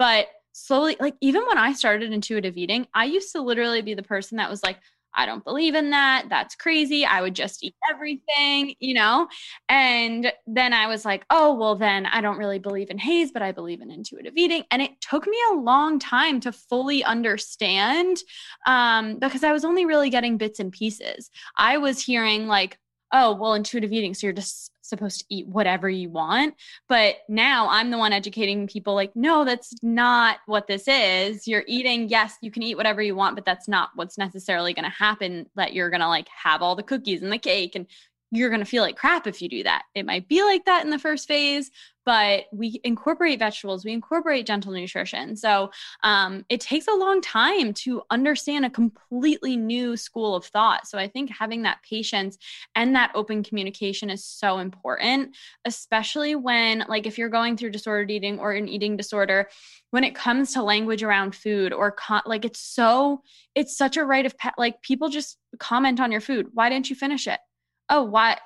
[0.00, 4.02] but slowly like even when i started intuitive eating i used to literally be the
[4.02, 4.78] person that was like
[5.14, 6.26] I don't believe in that.
[6.28, 7.04] That's crazy.
[7.04, 9.28] I would just eat everything, you know?
[9.68, 13.42] And then I was like, oh, well, then I don't really believe in HAES, but
[13.42, 14.64] I believe in intuitive eating.
[14.70, 18.18] And it took me a long time to fully understand
[18.66, 21.30] um, because I was only really getting bits and pieces.
[21.56, 22.78] I was hearing, like,
[23.12, 24.14] oh, well, intuitive eating.
[24.14, 26.54] So you're just supposed to eat whatever you want.
[26.88, 31.48] But now I'm the one educating people like, no, that's not what this is.
[31.48, 34.84] You're eating, yes, you can eat whatever you want, but that's not what's necessarily going
[34.84, 35.46] to happen.
[35.54, 37.86] That you're going to like have all the cookies and the cake and
[38.32, 39.82] you're going to feel like crap if you do that.
[39.94, 41.70] It might be like that in the first phase,
[42.10, 45.36] but we incorporate vegetables, we incorporate gentle nutrition.
[45.36, 45.70] So
[46.02, 50.88] um, it takes a long time to understand a completely new school of thought.
[50.88, 52.36] So I think having that patience
[52.74, 58.10] and that open communication is so important, especially when, like, if you're going through disordered
[58.10, 59.48] eating or an eating disorder,
[59.90, 63.22] when it comes to language around food or con- like it's so
[63.54, 66.88] it's such a rite of pet like people just comment on your food why didn't
[66.88, 67.40] you finish it
[67.88, 68.38] oh why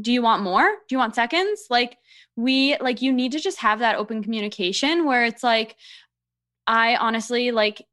[0.00, 0.62] do you want more?
[0.62, 1.66] Do you want seconds?
[1.70, 1.98] Like
[2.36, 5.76] we like you need to just have that open communication where it's like
[6.66, 7.84] i honestly like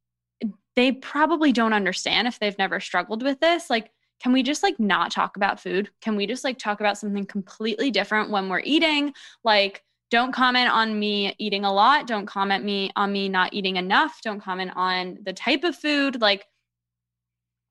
[0.76, 3.70] they probably don't understand if they've never struggled with this.
[3.70, 5.90] Like can we just like not talk about food?
[6.02, 9.14] Can we just like talk about something completely different when we're eating?
[9.44, 12.08] Like don't comment on me eating a lot.
[12.08, 14.22] Don't comment me on me not eating enough.
[14.24, 16.22] Don't comment on the type of food.
[16.22, 16.46] Like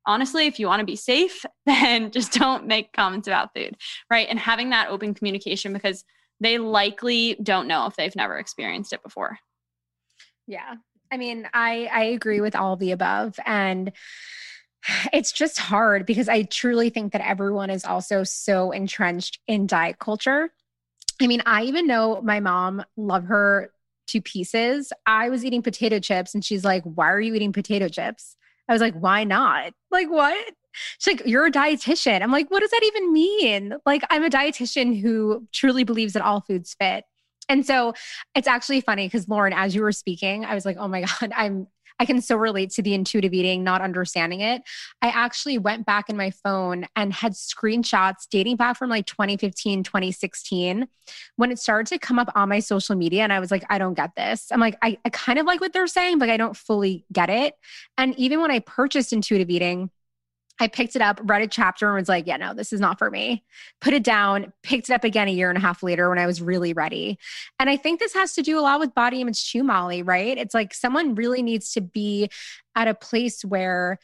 [0.06, 3.76] honestly, if you want to be safe, then just don't make comments about food,
[4.10, 4.26] right?
[4.28, 6.04] And having that open communication because
[6.40, 9.38] they likely don't know if they've never experienced it before.
[10.46, 10.76] Yeah.
[11.10, 13.92] I mean, I I agree with all the above and
[15.12, 19.98] it's just hard because I truly think that everyone is also so entrenched in diet
[19.98, 20.50] culture.
[21.20, 23.72] I mean, I even know my mom love her
[24.08, 24.92] to pieces.
[25.06, 28.36] I was eating potato chips and she's like, "Why are you eating potato chips?"
[28.68, 29.72] I was like, why not?
[29.90, 30.52] Like, what?
[30.98, 32.22] She's like, you're a dietitian.
[32.22, 33.74] I'm like, what does that even mean?
[33.87, 37.05] Like, I'm a dietitian who truly believes that all foods fit.
[37.48, 37.94] And so
[38.35, 41.33] it's actually funny because Lauren, as you were speaking, I was like, oh my God,
[41.37, 44.62] I'm I can so relate to the intuitive eating, not understanding it.
[45.02, 49.82] I actually went back in my phone and had screenshots dating back from like 2015,
[49.82, 50.88] 2016,
[51.37, 53.22] when it started to come up on my social media.
[53.22, 54.48] And I was like, I don't get this.
[54.50, 57.30] I'm like, I, I kind of like what they're saying, but I don't fully get
[57.30, 57.54] it.
[57.96, 59.90] And even when I purchased intuitive eating,
[60.58, 62.98] I picked it up, read a chapter, and was like, yeah, no, this is not
[62.98, 63.44] for me.
[63.80, 66.26] Put it down, picked it up again a year and a half later when I
[66.26, 67.18] was really ready.
[67.58, 70.38] And I think this has to do a lot with body image too, Molly, right?
[70.38, 72.30] It's like someone really needs to be
[72.74, 73.98] at a place where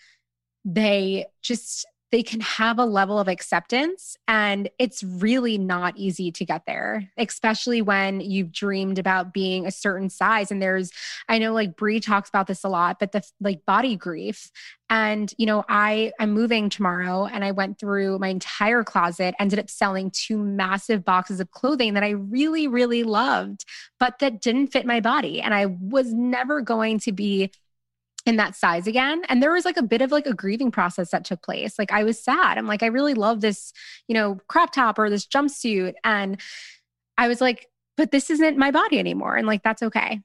[0.65, 4.17] they just they can have a level of acceptance.
[4.29, 9.71] And it's really not easy to get there, especially when you've dreamed about being a
[9.71, 10.51] certain size.
[10.51, 10.93] And there's,
[11.29, 14.51] I know like Brie talks about this a lot, but the like body grief.
[14.91, 19.59] And, you know, I, I'm moving tomorrow and I went through my entire closet, ended
[19.59, 23.65] up selling two massive boxes of clothing that I really, really loved,
[23.99, 25.41] but that didn't fit my body.
[25.41, 27.53] And I was never going to be
[28.25, 29.23] in that size again.
[29.29, 31.79] And there was like a bit of like a grieving process that took place.
[31.79, 32.59] Like i was sad.
[32.59, 33.73] I'm like i really love this
[34.09, 35.95] you know crop top or this jumpsuit.
[36.05, 36.41] And
[37.19, 39.37] i was like but this isn't my body anymore.
[39.37, 40.21] And like that's okay.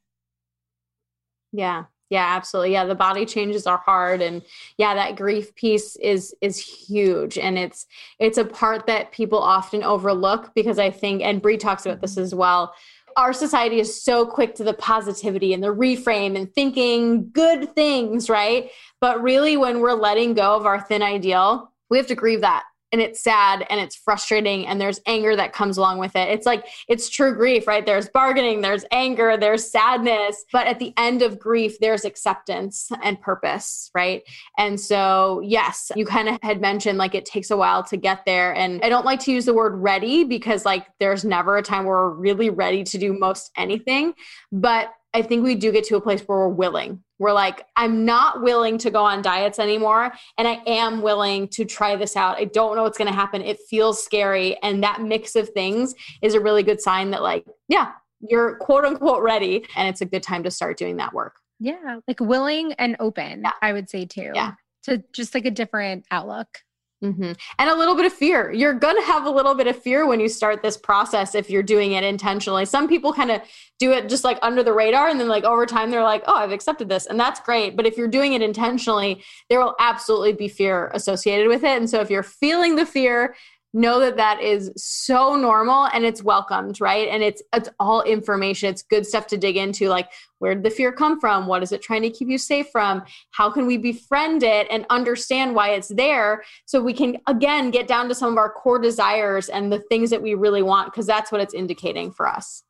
[1.52, 1.86] Yeah.
[2.10, 2.74] Yeah absolutely.
[2.74, 4.22] Yeah the body changes are hard.
[4.22, 4.44] And
[4.78, 7.38] yeah that grief piece is is huge.
[7.38, 7.88] And it's
[8.20, 12.14] it's a part that people often overlook because i think and brie talks about this
[12.14, 12.24] mm-hmm.
[12.24, 12.74] as well
[13.18, 18.30] our society is so quick to the positivity and the reframe and thinking good things,
[18.30, 18.70] right?
[19.02, 22.64] But really, when we're letting go of our thin ideal, we have to grieve that
[22.92, 26.30] and it's sad and it's frustrating and there's anger that comes along with it.
[26.30, 27.86] It's like it's true grief, right?
[27.86, 33.20] There's bargaining, there's anger, there's sadness, but at the end of grief there's acceptance and
[33.20, 34.24] purpose, right?
[34.58, 38.24] And so, yes, you kind of had mentioned like it takes a while to get
[38.26, 41.64] there and I don't like to use the word ready because like there's never a
[41.64, 44.14] time where we're really ready to do most anything,
[44.52, 47.04] but I think we do get to a place where we're willing.
[47.18, 50.14] We're like, I'm not willing to go on diets anymore.
[50.38, 52.38] And I am willing to try this out.
[52.38, 53.42] I don't know what's going to happen.
[53.42, 54.62] It feels scary.
[54.62, 58.86] And that mix of things is a really good sign that, like, yeah, you're quote
[58.86, 59.66] unquote ready.
[59.76, 61.38] And it's a good time to start doing that work.
[61.60, 62.02] Yeah.
[62.08, 63.54] Like willing and open, yeah.
[63.64, 64.34] I would say too.
[64.36, 64.52] Yeah.
[64.84, 66.60] To just like a different outlook.
[67.04, 67.34] Mm-hmm.
[67.60, 68.52] And a little bit of fear.
[68.52, 71.48] You're going to have a little bit of fear when you start this process if
[71.48, 72.66] you're doing it intentionally.
[72.66, 73.42] Some people kind of
[73.78, 76.36] do it just like under the radar and then like over time they're like, "Oh,
[76.36, 77.76] I've accepted this." And that's great.
[77.76, 81.78] But if you're doing it intentionally, there will absolutely be fear associated with it.
[81.78, 83.36] And so if you're feeling the fear,
[83.74, 87.08] know that that is so normal and it's welcomed right?
[87.08, 88.70] And it's it's all information.
[88.70, 91.48] It's good stuff to dig into like where did the fear come from?
[91.48, 93.04] What is it trying to keep you safe from?
[93.32, 97.88] How can we befriend it and understand why it's there so we can again get
[97.88, 101.06] down to some of our core desires and the things that we really want because
[101.06, 102.64] that's what it's indicating for us.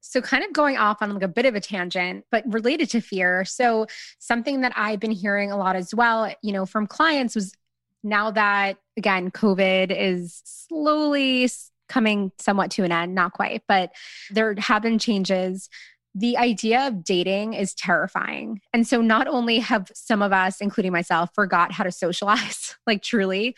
[0.00, 3.00] So kind of going off on like a bit of a tangent but related to
[3.00, 3.44] fear.
[3.44, 3.86] So
[4.18, 7.52] something that i've been hearing a lot as well you know from clients was
[8.02, 11.48] now that again covid is slowly
[11.88, 13.92] coming somewhat to an end not quite but
[14.30, 15.68] there have been changes.
[16.14, 18.60] The idea of dating is terrifying.
[18.74, 23.02] And so not only have some of us including myself forgot how to socialize like
[23.02, 23.56] truly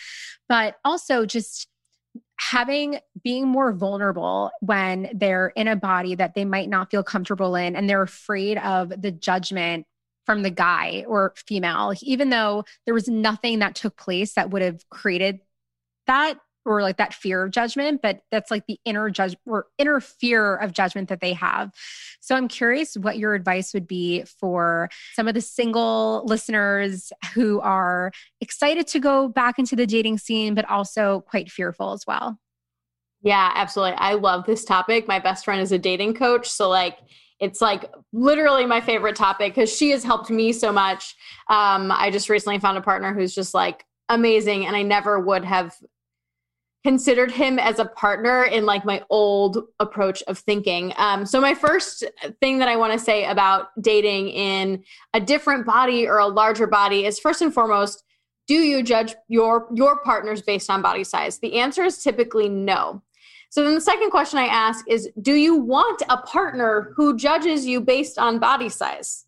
[0.49, 1.69] but also just
[2.39, 7.55] having being more vulnerable when they're in a body that they might not feel comfortable
[7.55, 9.87] in and they're afraid of the judgment
[10.27, 14.63] from the guy or female, even though there was nothing that took place that would
[14.63, 15.41] have created
[16.07, 20.01] that or like that fear of judgment, but that's like the inner judge or inner
[20.01, 21.71] fear of judgment that they have.
[22.21, 27.61] So I'm curious what your advice would be for some of the single listeners who
[27.61, 32.39] are excited to go back into the dating scene, but also quite fearful as well.
[33.23, 33.97] Yeah, absolutely.
[33.99, 35.09] I love this topic.
[35.09, 36.49] My best friend is a dating coach.
[36.49, 36.99] So, like,
[37.45, 41.15] it's like literally my favorite topic because she has helped me so much.
[41.49, 45.45] Um, I just recently found a partner who's just like amazing, and I never would
[45.45, 45.75] have
[46.85, 50.93] considered him as a partner in like my old approach of thinking.
[50.97, 52.05] Um, so my first
[52.41, 56.67] thing that I want to say about dating in a different body or a larger
[56.67, 58.05] body is first and foremost,
[58.47, 61.39] do you judge your your partners based on body size?
[61.39, 63.03] The answer is typically no.
[63.55, 67.65] So then the second question I ask is Do you want a partner who judges
[67.65, 69.27] you based on body size?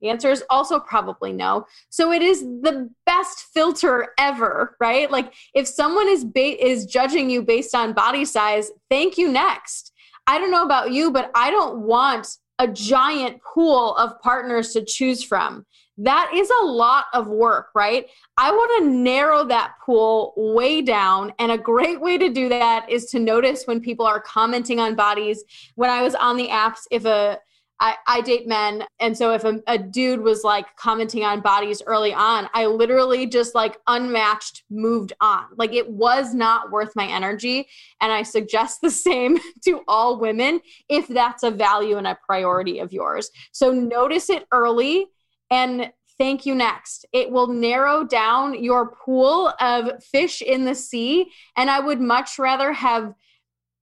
[0.00, 1.66] The answer is also probably no.
[1.90, 5.10] So it is the best filter ever, right?
[5.10, 9.92] Like if someone is ba- is judging you based on body size, thank you next.
[10.26, 14.86] I don't know about you, but I don't want a giant pool of partners to
[14.86, 15.66] choose from
[15.98, 18.06] that is a lot of work, right?
[18.36, 21.32] I want to narrow that pool way down.
[21.38, 24.94] And a great way to do that is to notice when people are commenting on
[24.94, 25.44] bodies.
[25.74, 27.40] When I was on the apps, if a
[27.78, 28.84] I, I date men.
[29.00, 33.26] And so if a, a dude was like commenting on bodies early on, I literally
[33.26, 35.44] just like unmatched moved on.
[35.56, 37.68] Like it was not worth my energy.
[38.00, 42.78] And I suggest the same to all women if that's a value and a priority
[42.78, 43.30] of yours.
[43.52, 45.08] So notice it early
[45.50, 47.06] and thank you next.
[47.12, 51.30] It will narrow down your pool of fish in the sea.
[51.56, 53.14] And I would much rather have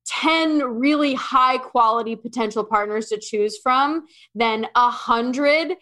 [0.06, 5.76] 10 really high quality potential partners to choose from than a hundred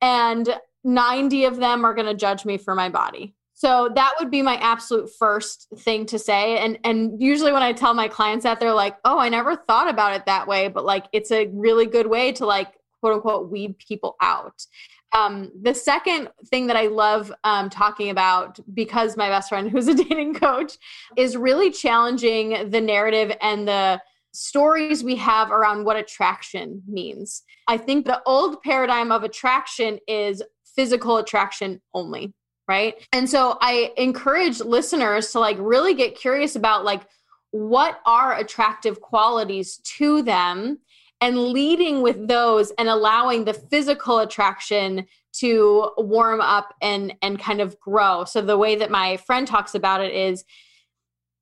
[0.00, 4.30] and 90 of them are going to judge me for my body so that would
[4.30, 8.42] be my absolute first thing to say and and usually when i tell my clients
[8.42, 11.46] that they're like oh i never thought about it that way but like it's a
[11.52, 14.66] really good way to like quote unquote weed people out
[15.12, 19.88] um, the second thing that I love um, talking about, because my best friend, who's
[19.88, 20.78] a dating coach,
[21.16, 24.00] is really challenging the narrative and the
[24.32, 27.42] stories we have around what attraction means.
[27.68, 30.42] I think the old paradigm of attraction is
[30.74, 32.32] physical attraction only,
[32.66, 32.94] right?
[33.12, 37.02] And so I encourage listeners to like really get curious about like
[37.50, 40.78] what are attractive qualities to them
[41.22, 47.60] and leading with those and allowing the physical attraction to warm up and and kind
[47.60, 48.24] of grow.
[48.24, 50.44] So the way that my friend talks about it is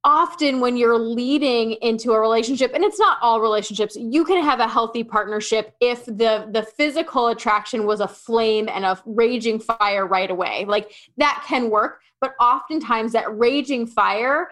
[0.04, 4.58] often when you're leading into a relationship and it's not all relationships you can have
[4.58, 10.06] a healthy partnership if the the physical attraction was a flame and a raging fire
[10.06, 10.66] right away.
[10.66, 14.50] Like that can work but oftentimes that raging fire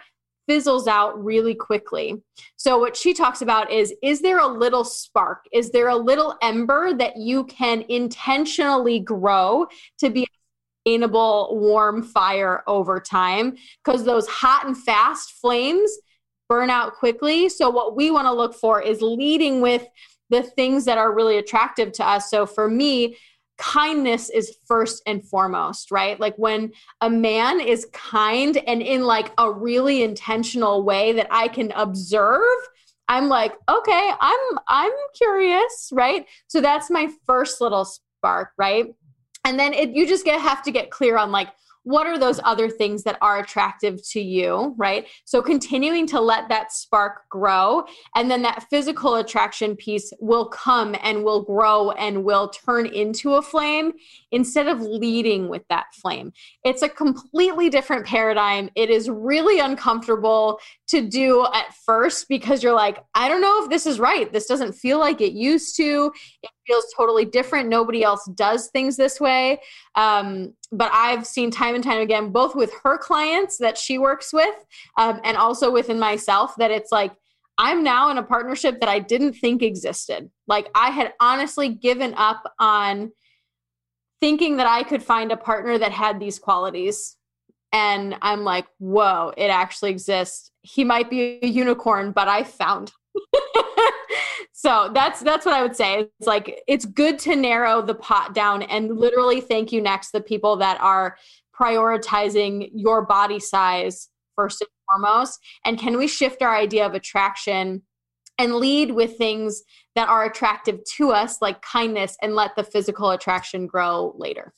[0.48, 2.16] fizzles out really quickly.
[2.56, 5.44] So, what she talks about is Is there a little spark?
[5.52, 9.66] Is there a little ember that you can intentionally grow
[9.98, 10.26] to be a
[10.86, 13.56] sustainable, warm fire over time?
[13.84, 15.92] Because those hot and fast flames
[16.48, 17.48] burn out quickly.
[17.48, 19.86] So, what we want to look for is leading with
[20.30, 22.30] the things that are really attractive to us.
[22.30, 23.16] So, for me,
[23.58, 26.18] kindness is first and foremost, right?
[26.18, 31.48] Like when a man is kind and in like a really intentional way that I
[31.48, 32.56] can observe,
[33.08, 36.26] I'm like, okay, I'm I'm curious, right?
[36.46, 38.94] So that's my first little spark, right?
[39.44, 41.48] And then it you just get have to get clear on like
[41.84, 45.06] what are those other things that are attractive to you, right?
[45.24, 50.94] So continuing to let that spark grow and then that physical attraction piece will come
[51.02, 53.92] and will grow and will turn into a flame
[54.32, 56.32] instead of leading with that flame.
[56.64, 58.70] It's a completely different paradigm.
[58.74, 63.70] It is really uncomfortable to do at first because you're like, I don't know if
[63.70, 64.32] this is right.
[64.32, 66.12] This doesn't feel like it used to.
[66.42, 67.68] It feels totally different.
[67.68, 69.60] Nobody else does things this way.
[69.94, 74.32] Um, but I've seen time and time again, both with her clients that she works
[74.32, 74.54] with
[74.98, 77.12] um, and also within myself, that it's like,
[77.56, 80.30] I'm now in a partnership that I didn't think existed.
[80.46, 83.10] Like I had honestly given up on
[84.20, 87.16] thinking that I could find a partner that had these qualities.
[87.72, 90.50] And I'm like, whoa, it actually exists.
[90.62, 92.92] He might be a unicorn, but I found.
[94.58, 96.00] so that's that's what I would say.
[96.18, 100.20] It's like it's good to narrow the pot down and literally thank you next the
[100.20, 101.16] people that are
[101.56, 105.38] prioritizing your body size first and foremost.
[105.64, 107.82] And can we shift our idea of attraction
[108.36, 109.62] and lead with things
[109.94, 114.52] that are attractive to us, like kindness, and let the physical attraction grow later.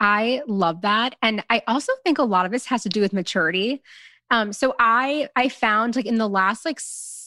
[0.00, 1.16] I love that.
[1.20, 3.82] And I also think a lot of this has to do with maturity.
[4.30, 6.80] Um, so I I found like in the last like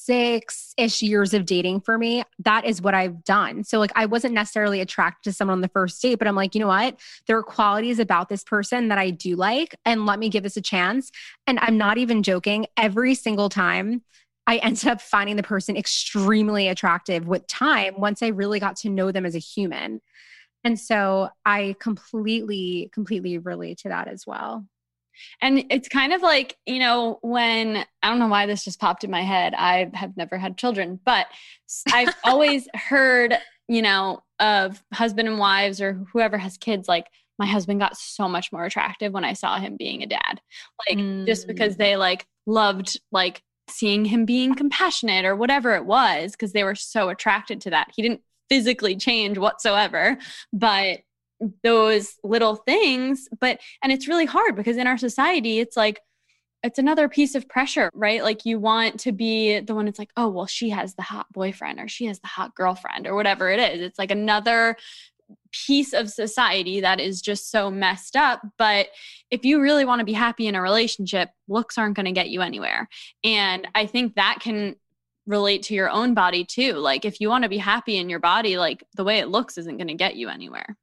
[0.05, 3.63] six ish years of dating for me, that is what I've done.
[3.63, 6.55] So, like, I wasn't necessarily attracted to someone on the first date, but I'm like,
[6.55, 6.99] you know what?
[7.27, 10.57] There are qualities about this person that I do like, and let me give this
[10.57, 11.11] a chance.
[11.47, 12.67] And I'm not even joking.
[12.77, 14.01] Every single time
[14.45, 18.89] I ended up finding the person extremely attractive with time once I really got to
[18.89, 20.01] know them as a human.
[20.63, 24.65] And so I completely, completely relate to that as well.
[25.41, 29.03] And it's kind of like, you know, when I don't know why this just popped
[29.03, 29.53] in my head.
[29.55, 31.27] I have never had children, but
[31.91, 33.35] I've always heard,
[33.67, 37.07] you know, of husband and wives or whoever has kids, like,
[37.39, 40.39] my husband got so much more attractive when I saw him being a dad.
[40.87, 41.25] Like, mm.
[41.25, 46.53] just because they like loved like seeing him being compassionate or whatever it was because
[46.53, 47.91] they were so attracted to that.
[47.95, 50.17] He didn't physically change whatsoever,
[50.51, 50.99] but
[51.63, 56.01] those little things, but and it's really hard because in our society it's like
[56.63, 58.23] it's another piece of pressure, right?
[58.23, 61.25] Like you want to be the one that's like, oh, well, she has the hot
[61.33, 63.81] boyfriend or she has the hot girlfriend or whatever it is.
[63.81, 64.77] It's like another
[65.51, 68.41] piece of society that is just so messed up.
[68.57, 68.87] But
[69.29, 72.29] if you really want to be happy in a relationship, looks aren't going to get
[72.29, 72.87] you anywhere.
[73.25, 74.75] And I think that can
[75.25, 76.73] relate to your own body too.
[76.73, 79.57] Like if you want to be happy in your body, like the way it looks
[79.57, 80.77] isn't going to get you anywhere.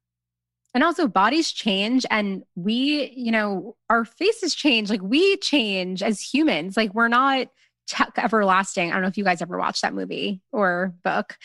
[0.73, 4.89] And also, bodies change, and we, you know, our faces change.
[4.89, 6.77] Like we change as humans.
[6.77, 7.47] Like we're not
[8.17, 8.89] everlasting.
[8.89, 11.35] I don't know if you guys ever watched that movie or book,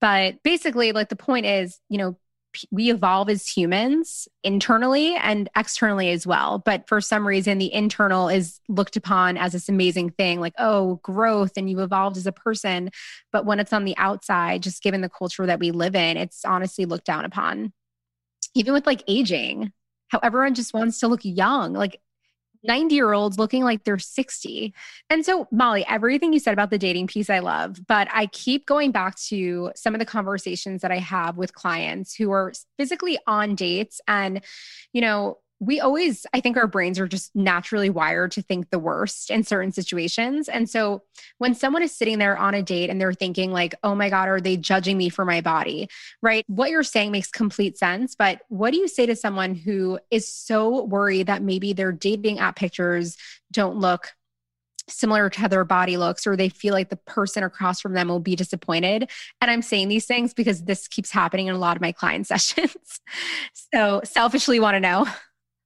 [0.00, 2.16] but basically, like the point is, you know,
[2.70, 6.58] we evolve as humans internally and externally as well.
[6.58, 10.96] But for some reason, the internal is looked upon as this amazing thing like, oh,
[11.02, 12.90] growth and you evolved as a person.
[13.32, 16.44] But when it's on the outside, just given the culture that we live in, it's
[16.44, 17.72] honestly looked down upon.
[18.54, 19.72] Even with like aging,
[20.08, 21.72] how everyone just wants to look young.
[21.72, 22.00] Like
[22.64, 24.74] 90 year olds looking like they're 60.
[25.10, 28.66] And so, Molly, everything you said about the dating piece, I love, but I keep
[28.66, 33.18] going back to some of the conversations that I have with clients who are physically
[33.26, 34.00] on dates.
[34.06, 34.42] And,
[34.92, 38.80] you know, we always, I think our brains are just naturally wired to think the
[38.80, 40.48] worst in certain situations.
[40.48, 41.04] And so
[41.38, 44.28] when someone is sitting there on a date and they're thinking, like, oh my God,
[44.28, 45.88] are they judging me for my body?
[46.20, 46.44] Right?
[46.48, 48.16] What you're saying makes complete sense.
[48.16, 52.40] But what do you say to someone who is so worried that maybe their dating
[52.40, 53.16] app pictures
[53.52, 54.08] don't look
[54.88, 58.08] similar to how their body looks or they feel like the person across from them
[58.08, 59.08] will be disappointed
[59.40, 62.26] and i'm saying these things because this keeps happening in a lot of my client
[62.26, 63.00] sessions
[63.72, 65.06] so selfishly want to know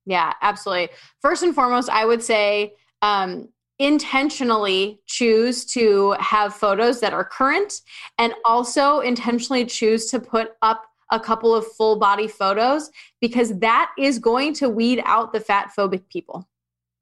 [0.07, 0.89] yeah, absolutely.
[1.21, 3.49] First and foremost, I would say um,
[3.79, 7.83] intentionally choose to have photos that are current
[8.19, 12.91] and also intentionally choose to put up a couple of full body photos
[13.21, 16.49] because that is going to weed out the fat phobic people.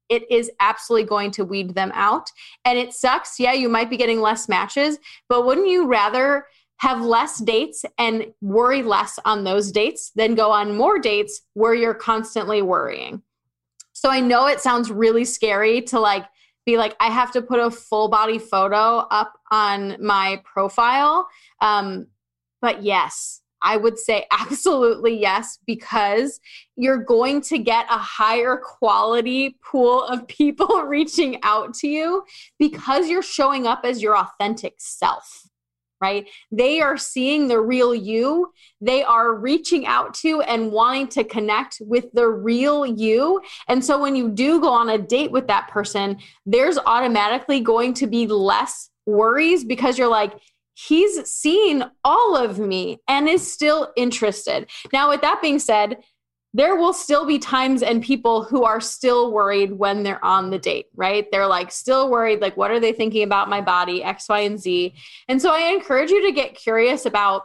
[0.09, 2.29] It is absolutely going to weed them out.
[2.63, 3.39] And it sucks.
[3.39, 4.99] Yeah, you might be getting less matches,
[5.29, 6.45] but wouldn't you rather
[6.77, 11.73] have less dates and worry less on those dates than go on more dates where
[11.73, 13.21] you're constantly worrying.
[13.93, 16.25] So I know it sounds really scary to like
[16.65, 21.27] be like, I have to put a full body photo up on my profile.
[21.61, 22.07] Um,
[22.61, 26.39] but yes, I would say absolutely yes, because
[26.75, 32.23] you're going to get a higher quality pool of people reaching out to you
[32.59, 35.47] because you're showing up as your authentic self
[36.01, 36.27] right?
[36.51, 38.51] They are seeing the real you.
[38.81, 43.41] They are reaching out to and wanting to connect with the real you.
[43.67, 47.93] And so when you do go on a date with that person, there's automatically going
[47.95, 50.33] to be less worries because you're like,
[50.75, 54.69] he's seen all of me and is still interested.
[54.91, 55.97] Now, with that being said,
[56.55, 60.57] there will still be times and people who are still worried when they're on the
[60.57, 61.29] date, right?
[61.29, 64.57] They're like still worried, like, what are they thinking about my body, X, Y, and
[64.57, 64.95] Z.
[65.27, 67.41] And so I encourage you to get curious about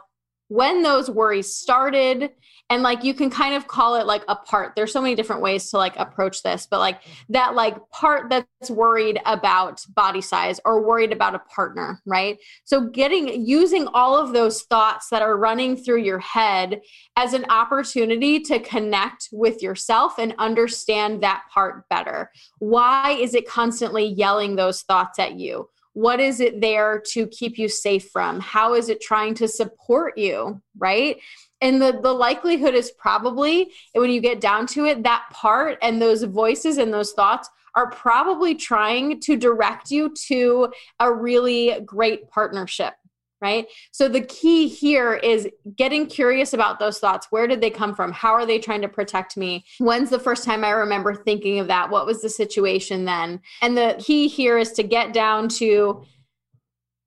[0.47, 2.29] when those worries started
[2.71, 4.75] and like you can kind of call it like a part.
[4.75, 8.71] There's so many different ways to like approach this but like that like part that's
[8.71, 12.37] worried about body size or worried about a partner right?
[12.63, 16.81] So getting using all of those thoughts that are running through your head
[17.17, 22.31] as an opportunity to connect with yourself and understand that part better.
[22.59, 25.69] Why is it constantly yelling those thoughts at you?
[25.93, 28.39] What is it there to keep you safe from?
[28.39, 31.17] How is it trying to support you right
[31.61, 36.01] and the the likelihood is probably when you get down to it that part and
[36.01, 42.29] those voices and those thoughts are probably trying to direct you to a really great
[42.29, 42.93] partnership
[43.41, 43.67] right?
[43.91, 47.27] So the key here is getting curious about those thoughts.
[47.31, 48.11] Where did they come from?
[48.11, 49.65] How are they trying to protect me?
[49.79, 51.89] When's the first time I remember thinking of that?
[51.89, 53.41] What was the situation then?
[53.61, 56.03] And the key here is to get down to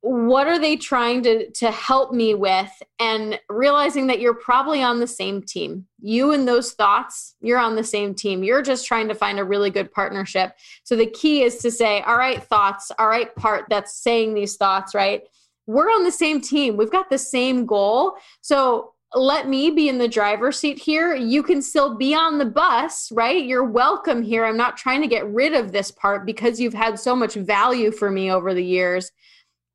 [0.06, 5.00] what are they trying to to help me with and realizing that you're probably on
[5.00, 9.08] the same team you and those thoughts you're on the same team you're just trying
[9.08, 10.52] to find a really good partnership
[10.82, 14.56] so the key is to say all right thoughts all right part that's saying these
[14.56, 15.22] thoughts right
[15.66, 16.76] we're on the same team.
[16.76, 18.14] We've got the same goal.
[18.40, 21.14] So let me be in the driver's seat here.
[21.14, 23.44] You can still be on the bus, right?
[23.44, 24.44] You're welcome here.
[24.44, 27.92] I'm not trying to get rid of this part because you've had so much value
[27.92, 29.10] for me over the years,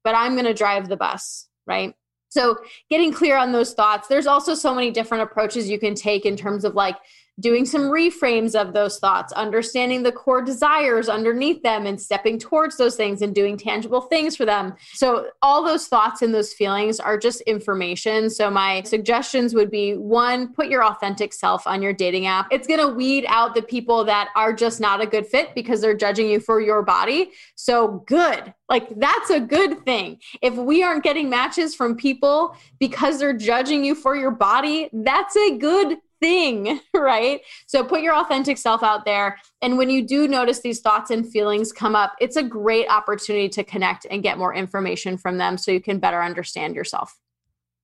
[0.03, 1.93] but I'm going to drive the bus, right?
[2.29, 2.57] So,
[2.89, 4.07] getting clear on those thoughts.
[4.07, 6.95] There's also so many different approaches you can take in terms of like
[7.39, 12.77] doing some reframes of those thoughts, understanding the core desires underneath them and stepping towards
[12.77, 14.75] those things and doing tangible things for them.
[14.93, 18.29] So, all those thoughts and those feelings are just information.
[18.29, 22.47] So, my suggestions would be one, put your authentic self on your dating app.
[22.51, 25.81] It's going to weed out the people that are just not a good fit because
[25.81, 27.31] they're judging you for your body.
[27.55, 28.53] So, good.
[28.67, 30.19] Like, that's a good thing.
[30.41, 35.35] If we aren't getting matches from people because they're judging you for your body, that's
[35.35, 37.41] a good thing, right?
[37.67, 39.37] So put your authentic self out there.
[39.61, 43.49] And when you do notice these thoughts and feelings come up, it's a great opportunity
[43.49, 47.17] to connect and get more information from them so you can better understand yourself.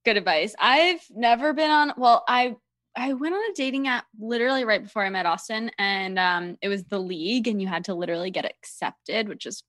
[0.03, 0.55] Good advice.
[0.59, 2.55] I've never been on, well, I
[2.97, 6.69] I went on a dating app literally right before I met Austin, and um, it
[6.69, 9.63] was the league, and you had to literally get accepted, which is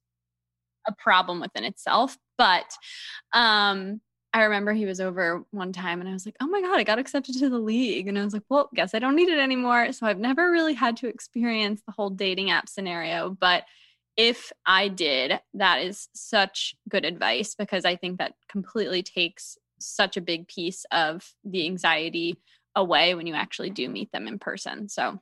[0.87, 2.17] a problem within itself.
[2.39, 2.73] But
[3.33, 4.01] um,
[4.37, 6.85] I remember he was over one time and I was like, oh my God, I
[6.85, 8.07] got accepted to the league.
[8.07, 9.93] And I was like, well, guess I don't need it anymore.
[9.93, 13.31] So I've never really had to experience the whole dating app scenario.
[13.31, 13.65] But
[14.15, 20.19] if I did, that is such good advice because I think that completely takes such
[20.19, 22.37] a big piece of the anxiety
[22.75, 24.91] away when you actually do meet them in person.
[24.91, 25.19] So,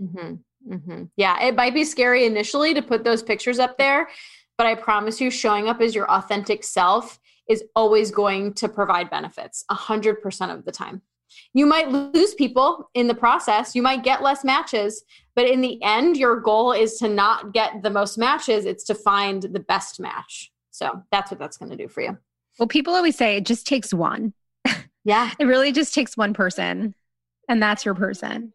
[0.00, 1.04] mm-hmm, mm-hmm.
[1.16, 4.08] yeah, it might be scary initially to put those pictures up there,
[4.56, 7.18] but I promise you, showing up as your authentic self
[7.48, 11.02] is always going to provide benefits 100% of the time.
[11.52, 15.02] You might lose people in the process, you might get less matches,
[15.34, 18.94] but in the end, your goal is to not get the most matches, it's to
[18.94, 20.52] find the best match.
[20.70, 22.18] So that's what that's going to do for you.
[22.58, 24.32] Well, people always say it just takes one.
[25.06, 25.32] Yeah.
[25.38, 26.94] it really just takes one person,
[27.46, 28.54] and that's your person.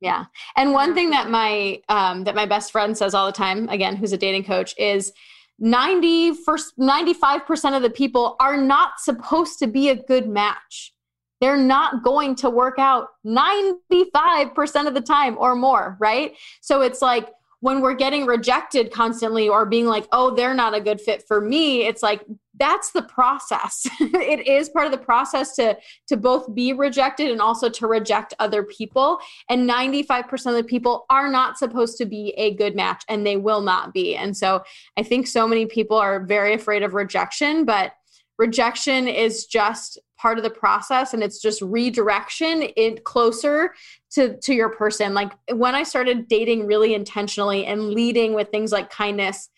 [0.00, 0.24] Yeah.
[0.56, 3.94] And one thing that my um, that my best friend says all the time, again,
[3.94, 5.12] who's a dating coach, is
[5.58, 10.92] 90 first 95% of the people are not supposed to be a good match.
[11.40, 16.34] They're not going to work out 95% of the time or more, right?
[16.60, 17.28] So it's like
[17.60, 21.40] when we're getting rejected constantly or being like, oh, they're not a good fit for
[21.40, 22.24] me, it's like
[22.58, 23.86] that's the process.
[24.00, 25.76] it is part of the process to
[26.08, 29.18] to both be rejected and also to reject other people.
[29.48, 33.36] And 95% of the people are not supposed to be a good match and they
[33.36, 34.14] will not be.
[34.16, 34.62] And so
[34.96, 37.92] I think so many people are very afraid of rejection, but
[38.38, 43.74] rejection is just part of the process and it's just redirection it closer
[44.10, 48.72] to to your person like when i started dating really intentionally and leading with things
[48.72, 49.50] like kindness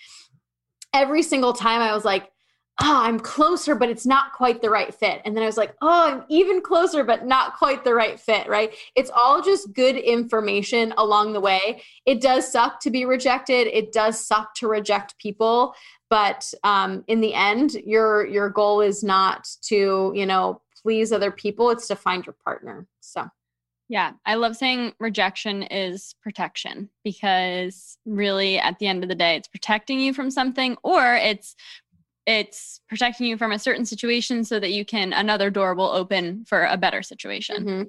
[0.93, 2.31] every single time i was like
[2.83, 5.23] oh, I'm closer, but it's not quite the right fit.
[5.25, 8.47] And then I was like, oh, I'm even closer, but not quite the right fit,
[8.49, 8.75] right?
[8.95, 11.83] It's all just good information along the way.
[12.05, 13.69] It does suck to be rejected.
[13.69, 15.75] It does suck to reject people.
[16.11, 21.31] But um, in the end, your your goal is not to, you know, please other
[21.31, 21.71] people.
[21.71, 22.87] It's to find your partner.
[23.01, 23.29] So
[23.89, 29.37] yeah, I love saying rejection is protection because really at the end of the day,
[29.37, 31.55] it's protecting you from something or it's
[32.27, 36.45] it's protecting you from a certain situation so that you can another door will open
[36.45, 37.65] for a better situation.
[37.65, 37.83] Mm-hmm.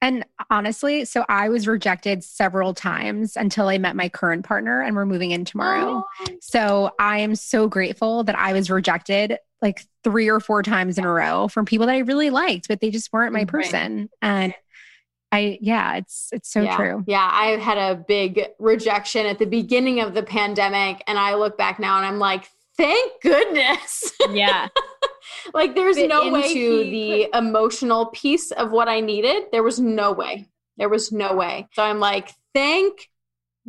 [0.00, 4.94] And honestly, so I was rejected several times until I met my current partner and
[4.94, 6.04] we're moving in tomorrow.
[6.20, 6.26] Oh.
[6.42, 11.04] So I am so grateful that I was rejected like three or four times in
[11.06, 14.10] a row from people that I really liked, but they just weren't my person.
[14.22, 14.28] Right.
[14.28, 14.54] And
[15.32, 16.76] I yeah, it's it's so yeah.
[16.76, 17.04] true.
[17.06, 21.56] Yeah, I had a big rejection at the beginning of the pandemic and I look
[21.56, 24.12] back now and I'm like, thank goodness.
[24.30, 24.68] Yeah.
[25.54, 27.38] like there's no way to the could...
[27.38, 29.44] emotional piece of what I needed.
[29.52, 30.48] There was no way.
[30.76, 31.68] There was no way.
[31.72, 33.08] So I'm like, thank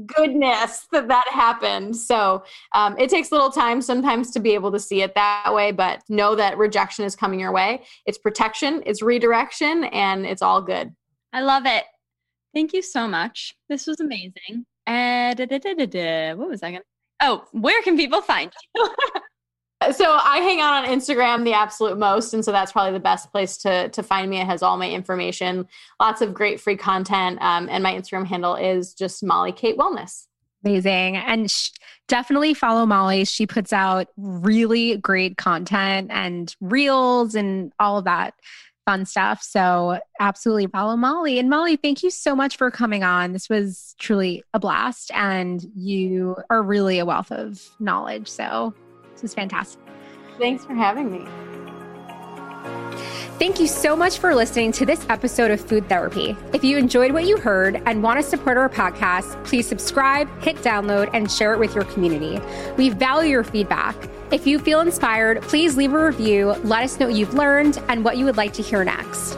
[0.05, 1.95] goodness that that happened.
[1.95, 2.43] So
[2.73, 5.71] um, it takes a little time sometimes to be able to see it that way,
[5.71, 7.83] but know that rejection is coming your way.
[8.05, 10.93] It's protection, it's redirection, and it's all good.
[11.31, 11.83] I love it.
[12.53, 13.55] Thank you so much.
[13.69, 14.65] This was amazing.
[14.87, 18.89] Uh, da, da, da, what was I going to Oh, where can people find you?
[19.93, 23.31] so I hang out on Instagram the absolute most, and so that's probably the best
[23.31, 24.39] place to to find me.
[24.39, 25.67] It has all my information,
[25.99, 30.27] lots of great free content, um, and my Instagram handle is just Molly Kate Wellness.
[30.63, 31.69] Amazing, and sh-
[32.07, 33.25] definitely follow Molly.
[33.25, 38.33] She puts out really great content and reels and all of that
[38.85, 39.41] fun stuff.
[39.41, 41.39] So absolutely follow Molly.
[41.39, 43.33] And Molly, thank you so much for coming on.
[43.33, 45.11] This was truly a blast.
[45.13, 48.27] And you are really a wealth of knowledge.
[48.27, 48.73] So
[49.13, 49.81] this was fantastic.
[50.37, 51.64] Thanks for having me.
[53.37, 56.37] Thank you so much for listening to this episode of Food Therapy.
[56.53, 60.55] If you enjoyed what you heard and want to support our podcast, please subscribe, hit
[60.57, 62.39] download, and share it with your community.
[62.77, 63.93] We value your feedback.
[64.31, 68.05] If you feel inspired, please leave a review, let us know what you've learned and
[68.05, 69.37] what you would like to hear next.